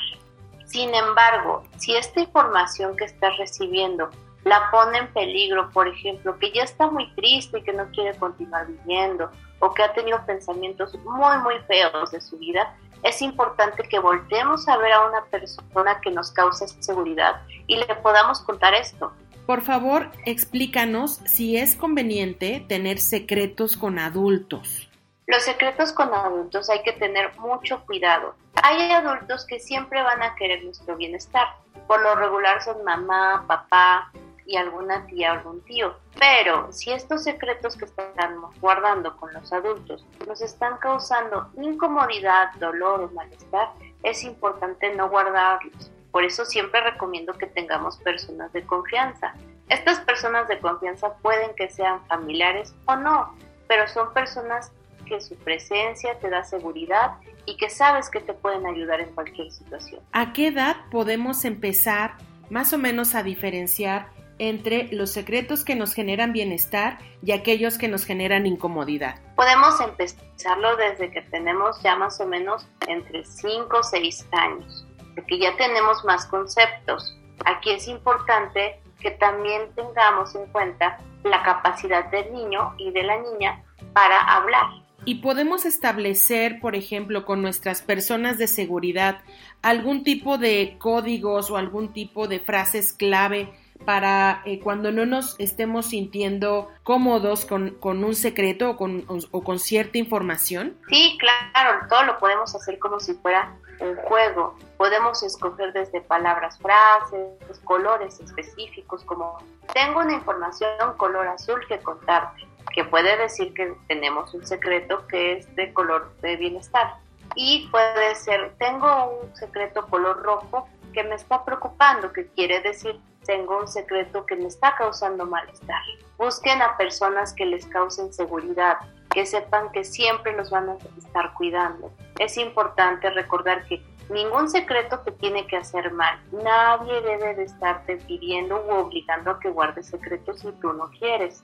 Sin 0.65 0.93
embargo, 0.93 1.63
si 1.77 1.95
esta 1.95 2.19
información 2.19 2.95
que 2.95 3.05
estás 3.05 3.38
recibiendo 3.38 4.09
la 4.47 4.71
pone 4.71 4.97
en 4.97 5.07
peligro, 5.13 5.69
por 5.71 5.87
ejemplo, 5.87 6.37
que 6.39 6.51
ya 6.51 6.63
está 6.63 6.89
muy 6.89 7.13
triste 7.15 7.59
y 7.59 7.63
que 7.63 7.73
no 7.73 7.89
quiere 7.91 8.17
continuar 8.17 8.67
viviendo 8.67 9.29
o 9.59 9.73
que 9.73 9.83
ha 9.83 9.93
tenido 9.93 10.25
pensamientos 10.25 10.95
muy, 10.99 11.37
muy 11.39 11.55
feos 11.67 12.11
de 12.11 12.21
su 12.21 12.37
vida, 12.37 12.75
es 13.03 13.21
importante 13.21 13.83
que 13.83 13.99
volteemos 13.99 14.67
a 14.67 14.77
ver 14.77 14.93
a 14.93 15.07
una 15.07 15.25
persona 15.25 15.99
que 16.01 16.11
nos 16.11 16.31
causa 16.31 16.67
seguridad 16.67 17.41
y 17.67 17.77
le 17.77 17.95
podamos 17.95 18.41
contar 18.41 18.73
esto. 18.73 19.11
Por 19.45 19.61
favor, 19.61 20.11
explícanos 20.25 21.21
si 21.25 21.57
es 21.57 21.75
conveniente 21.75 22.65
tener 22.67 22.99
secretos 22.99 23.77
con 23.77 23.99
adultos. 23.99 24.89
Los 25.25 25.43
secretos 25.43 25.91
con 25.91 26.13
adultos 26.13 26.69
hay 26.69 26.83
que 26.83 26.93
tener 26.93 27.37
mucho 27.37 27.85
cuidado. 27.85 28.35
Hay 28.63 28.91
adultos 28.91 29.45
que 29.45 29.59
siempre 29.59 30.01
van 30.01 30.23
a 30.23 30.35
querer 30.35 30.63
nuestro 30.63 30.95
bienestar. 30.95 31.47
Por 31.85 32.01
lo 32.01 32.15
regular 32.15 32.61
son 32.61 32.83
mamá, 32.83 33.45
papá 33.47 34.11
y 34.47 34.55
alguna 34.55 35.05
tía 35.05 35.33
o 35.33 35.35
algún 35.35 35.61
tío. 35.65 35.95
Pero 36.17 36.71
si 36.71 36.91
estos 36.91 37.23
secretos 37.23 37.75
que 37.75 37.85
estamos 37.85 38.59
guardando 38.59 39.15
con 39.17 39.33
los 39.33 39.51
adultos 39.51 40.05
nos 40.25 40.41
están 40.41 40.77
causando 40.77 41.49
incomodidad, 41.61 42.53
dolor 42.53 43.01
o 43.01 43.09
malestar, 43.09 43.69
es 44.03 44.23
importante 44.23 44.95
no 44.95 45.09
guardarlos. 45.09 45.91
Por 46.11 46.23
eso 46.23 46.45
siempre 46.45 46.81
recomiendo 46.81 47.33
que 47.33 47.45
tengamos 47.45 47.97
personas 47.97 48.51
de 48.53 48.65
confianza. 48.65 49.33
Estas 49.67 49.99
personas 49.99 50.47
de 50.47 50.59
confianza 50.59 51.13
pueden 51.21 51.53
que 51.55 51.69
sean 51.69 52.05
familiares 52.07 52.73
o 52.85 52.95
no, 52.95 53.35
pero 53.67 53.87
son 53.87 54.13
personas 54.13 54.71
que 55.05 55.19
su 55.19 55.35
presencia 55.35 56.17
te 56.19 56.29
da 56.29 56.43
seguridad 56.43 57.17
y 57.45 57.57
que 57.57 57.69
sabes 57.69 58.09
que 58.09 58.19
te 58.19 58.33
pueden 58.33 58.65
ayudar 58.65 59.01
en 59.01 59.13
cualquier 59.13 59.51
situación. 59.51 60.01
¿A 60.11 60.33
qué 60.33 60.47
edad 60.47 60.77
podemos 60.89 61.45
empezar 61.45 62.15
más 62.49 62.71
o 62.73 62.77
menos 62.77 63.15
a 63.15 63.23
diferenciar 63.23 64.07
entre 64.39 64.89
los 64.91 65.11
secretos 65.11 65.63
que 65.63 65.75
nos 65.75 65.93
generan 65.93 66.33
bienestar 66.33 66.99
y 67.23 67.31
aquellos 67.31 67.77
que 67.77 67.88
nos 67.88 68.05
generan 68.05 68.45
incomodidad? 68.45 69.19
Podemos 69.35 69.79
empezarlo 69.79 70.75
desde 70.77 71.11
que 71.11 71.21
tenemos 71.23 71.81
ya 71.81 71.95
más 71.95 72.19
o 72.19 72.27
menos 72.27 72.67
entre 72.88 73.23
5 73.23 73.77
o 73.77 73.83
6 73.83 74.27
años, 74.31 74.88
porque 75.15 75.39
ya 75.39 75.55
tenemos 75.57 76.03
más 76.05 76.25
conceptos. 76.25 77.17
Aquí 77.45 77.71
es 77.71 77.88
importante 77.88 78.79
que 78.99 79.11
también 79.11 79.73
tengamos 79.75 80.35
en 80.35 80.45
cuenta 80.47 80.99
la 81.23 81.43
capacidad 81.43 82.09
del 82.09 82.31
niño 82.33 82.73
y 82.77 82.91
de 82.91 83.03
la 83.03 83.17
niña 83.21 83.63
para 83.93 84.19
hablar. 84.19 84.65
Y 85.05 85.15
podemos 85.15 85.65
establecer, 85.65 86.59
por 86.59 86.75
ejemplo, 86.75 87.23
con 87.23 87.41
nuestras 87.41 87.81
personas 87.81 88.38
de 88.38 88.47
seguridad, 88.47 89.21
algún 89.61 90.03
tipo 90.03 90.38
de 90.38 90.75
códigos 90.79 91.49
o 91.49 91.57
algún 91.57 91.93
tipo 91.93 92.27
de 92.27 92.39
frases 92.39 92.91
clave 92.91 93.53
para 93.86 94.41
eh, 94.45 94.59
cuando 94.59 94.91
no 94.91 95.05
nos 95.05 95.39
estemos 95.39 95.88
sintiendo 95.88 96.69
cómodos 96.84 97.45
con, 97.45 97.71
con 97.71 98.03
un 98.03 98.15
secreto 98.15 98.71
o 98.71 98.78
con, 98.78 99.05
o 99.07 99.43
con 99.43 99.59
cierta 99.59 99.97
información? 99.97 100.78
Sí, 100.89 101.17
claro, 101.19 101.86
todo 101.89 102.03
lo 102.03 102.19
podemos 102.19 102.53
hacer 102.55 102.80
como 102.80 102.99
si 102.99 103.13
fuera 103.15 103.55
un 103.80 103.95
juego. 103.95 104.55
Podemos 104.78 105.23
escoger 105.23 105.73
desde 105.73 106.01
palabras, 106.01 106.57
frases, 106.59 107.59
colores 107.63 108.19
específicos, 108.19 109.03
como 109.03 109.38
tengo 109.73 109.99
una 109.99 110.13
información 110.13 110.69
color 110.97 111.28
azul 111.28 111.59
que 111.67 111.80
contarte, 111.80 112.47
que 112.73 112.84
puede 112.84 113.17
decir 113.17 113.53
que 113.53 113.75
tenemos 113.88 114.34
un 114.34 114.45
secreto 114.45 115.05
que 115.07 115.34
es 115.34 115.55
de 115.55 115.73
color 115.73 116.11
de 116.21 116.36
bienestar. 116.38 116.95
Y 117.36 117.67
puede 117.69 118.15
ser, 118.15 118.53
tengo 118.57 119.19
un 119.21 119.36
secreto 119.36 119.86
color 119.88 120.23
rojo 120.23 120.67
me 121.03 121.15
está 121.15 121.43
preocupando, 121.43 122.11
que 122.11 122.27
quiere 122.27 122.61
decir 122.61 122.99
tengo 123.25 123.59
un 123.59 123.67
secreto 123.67 124.25
que 124.25 124.37
me 124.37 124.47
está 124.47 124.75
causando 124.75 125.25
malestar. 125.25 125.81
Busquen 126.17 126.61
a 126.61 126.77
personas 126.77 127.33
que 127.33 127.45
les 127.45 127.65
causen 127.65 128.13
seguridad, 128.13 128.77
que 129.11 129.25
sepan 129.25 129.71
que 129.71 129.83
siempre 129.83 130.35
los 130.35 130.49
van 130.49 130.69
a 130.69 130.77
estar 130.97 131.33
cuidando. 131.33 131.91
Es 132.19 132.37
importante 132.37 133.09
recordar 133.09 133.65
que 133.65 133.83
ningún 134.09 134.49
secreto 134.49 134.99
te 134.99 135.11
tiene 135.11 135.45
que 135.45 135.57
hacer 135.57 135.91
mal. 135.91 136.17
Nadie 136.31 137.01
debe 137.01 137.35
de 137.35 137.43
estarte 137.43 137.97
pidiendo 137.97 138.65
u 138.65 138.71
obligando 138.71 139.31
a 139.31 139.39
que 139.39 139.49
guardes 139.49 139.87
secretos 139.87 140.39
si 140.39 140.51
tú 140.53 140.71
no 140.73 140.89
quieres. 140.91 141.43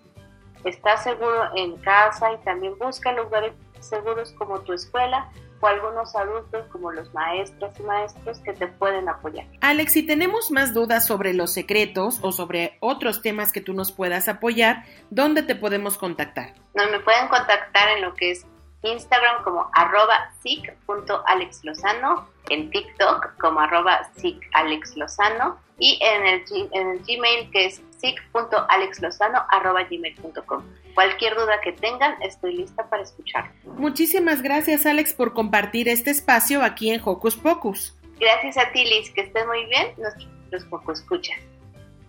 Estás 0.63 1.03
seguro 1.03 1.49
en 1.55 1.75
casa 1.77 2.31
y 2.31 2.37
también 2.37 2.77
busca 2.79 3.11
lugares 3.11 3.51
seguros 3.85 4.31
como 4.33 4.61
tu 4.61 4.73
escuela 4.73 5.29
o 5.59 5.67
algunos 5.67 6.15
adultos 6.15 6.65
como 6.71 6.91
los 6.91 7.13
maestros 7.13 7.73
y 7.79 7.83
maestros 7.83 8.39
que 8.39 8.53
te 8.53 8.67
pueden 8.67 9.07
apoyar. 9.07 9.45
Alex, 9.61 9.93
si 9.93 10.03
tenemos 10.05 10.51
más 10.51 10.73
dudas 10.73 11.07
sobre 11.07 11.33
los 11.33 11.53
secretos 11.53 12.19
o 12.21 12.31
sobre 12.31 12.77
otros 12.81 13.21
temas 13.21 13.51
que 13.51 13.61
tú 13.61 13.73
nos 13.73 13.91
puedas 13.91 14.27
apoyar, 14.27 14.83
¿dónde 15.09 15.41
te 15.43 15.55
podemos 15.55 15.97
contactar? 15.97 16.53
No, 16.73 16.89
me 16.89 16.99
pueden 16.99 17.27
contactar 17.29 17.89
en 17.95 18.01
lo 18.01 18.13
que 18.13 18.31
es 18.31 18.45
Instagram 18.83 19.43
como 19.43 19.69
arroba 19.73 20.31
sic.alexlozano, 20.41 22.27
en 22.49 22.69
TikTok 22.69 23.37
como 23.39 23.61
arroba 23.61 24.09
sicalexlozano 24.15 25.57
y 25.79 25.99
en 26.01 26.27
el, 26.27 26.43
en 26.71 26.89
el 26.89 26.99
Gmail 26.99 27.51
que 27.51 27.65
es 27.67 27.81
sic.alexlozano.gmail.com. 28.03 30.63
Cualquier 30.93 31.35
duda 31.35 31.61
que 31.63 31.71
tengan, 31.71 32.21
estoy 32.21 32.57
lista 32.57 32.89
para 32.89 33.03
escuchar. 33.03 33.53
Muchísimas 33.77 34.41
gracias, 34.41 34.85
Alex, 34.85 35.13
por 35.13 35.33
compartir 35.33 35.87
este 35.87 36.11
espacio 36.11 36.61
aquí 36.61 36.91
en 36.91 36.99
Hocus 37.03 37.37
Pocus. 37.37 37.95
Gracias 38.19 38.57
a 38.57 38.69
ti, 38.71 38.83
Liz, 38.83 39.09
que 39.11 39.21
estés 39.21 39.47
muy 39.47 39.65
bien. 39.65 39.93
Nuestros 39.97 40.27
poco 40.69 40.91
escuchas. 40.91 41.37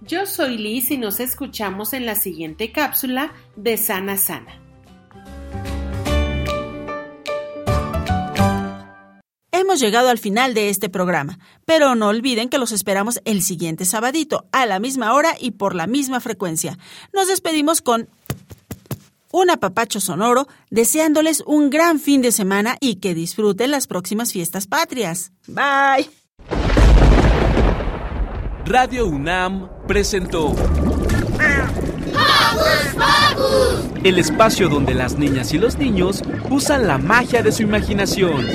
Yo 0.00 0.26
soy 0.26 0.58
Liz 0.58 0.90
y 0.90 0.98
nos 0.98 1.20
escuchamos 1.20 1.94
en 1.94 2.04
la 2.04 2.14
siguiente 2.14 2.70
cápsula 2.72 3.32
de 3.56 3.78
Sana 3.78 4.18
Sana. 4.18 4.63
Hemos 9.64 9.80
llegado 9.80 10.10
al 10.10 10.18
final 10.18 10.52
de 10.52 10.68
este 10.68 10.90
programa, 10.90 11.38
pero 11.64 11.94
no 11.94 12.08
olviden 12.08 12.50
que 12.50 12.58
los 12.58 12.70
esperamos 12.70 13.18
el 13.24 13.40
siguiente 13.40 13.86
sabadito, 13.86 14.44
a 14.52 14.66
la 14.66 14.78
misma 14.78 15.14
hora 15.14 15.36
y 15.40 15.52
por 15.52 15.74
la 15.74 15.86
misma 15.86 16.20
frecuencia. 16.20 16.76
Nos 17.14 17.28
despedimos 17.28 17.80
con 17.80 18.10
un 19.32 19.48
apapacho 19.48 20.00
sonoro, 20.00 20.48
deseándoles 20.68 21.42
un 21.46 21.70
gran 21.70 21.98
fin 21.98 22.20
de 22.20 22.30
semana 22.30 22.76
y 22.78 22.96
que 22.96 23.14
disfruten 23.14 23.70
las 23.70 23.86
próximas 23.86 24.34
fiestas 24.34 24.66
patrias. 24.66 25.32
Bye. 25.46 26.10
Radio 28.66 29.06
UNAM 29.06 29.70
presentó 29.88 30.54
el 34.04 34.18
espacio 34.18 34.68
donde 34.68 34.92
las 34.92 35.16
niñas 35.16 35.54
y 35.54 35.58
los 35.58 35.78
niños 35.78 36.22
usan 36.50 36.86
la 36.86 36.98
magia 36.98 37.42
de 37.42 37.50
su 37.50 37.62
imaginación. 37.62 38.46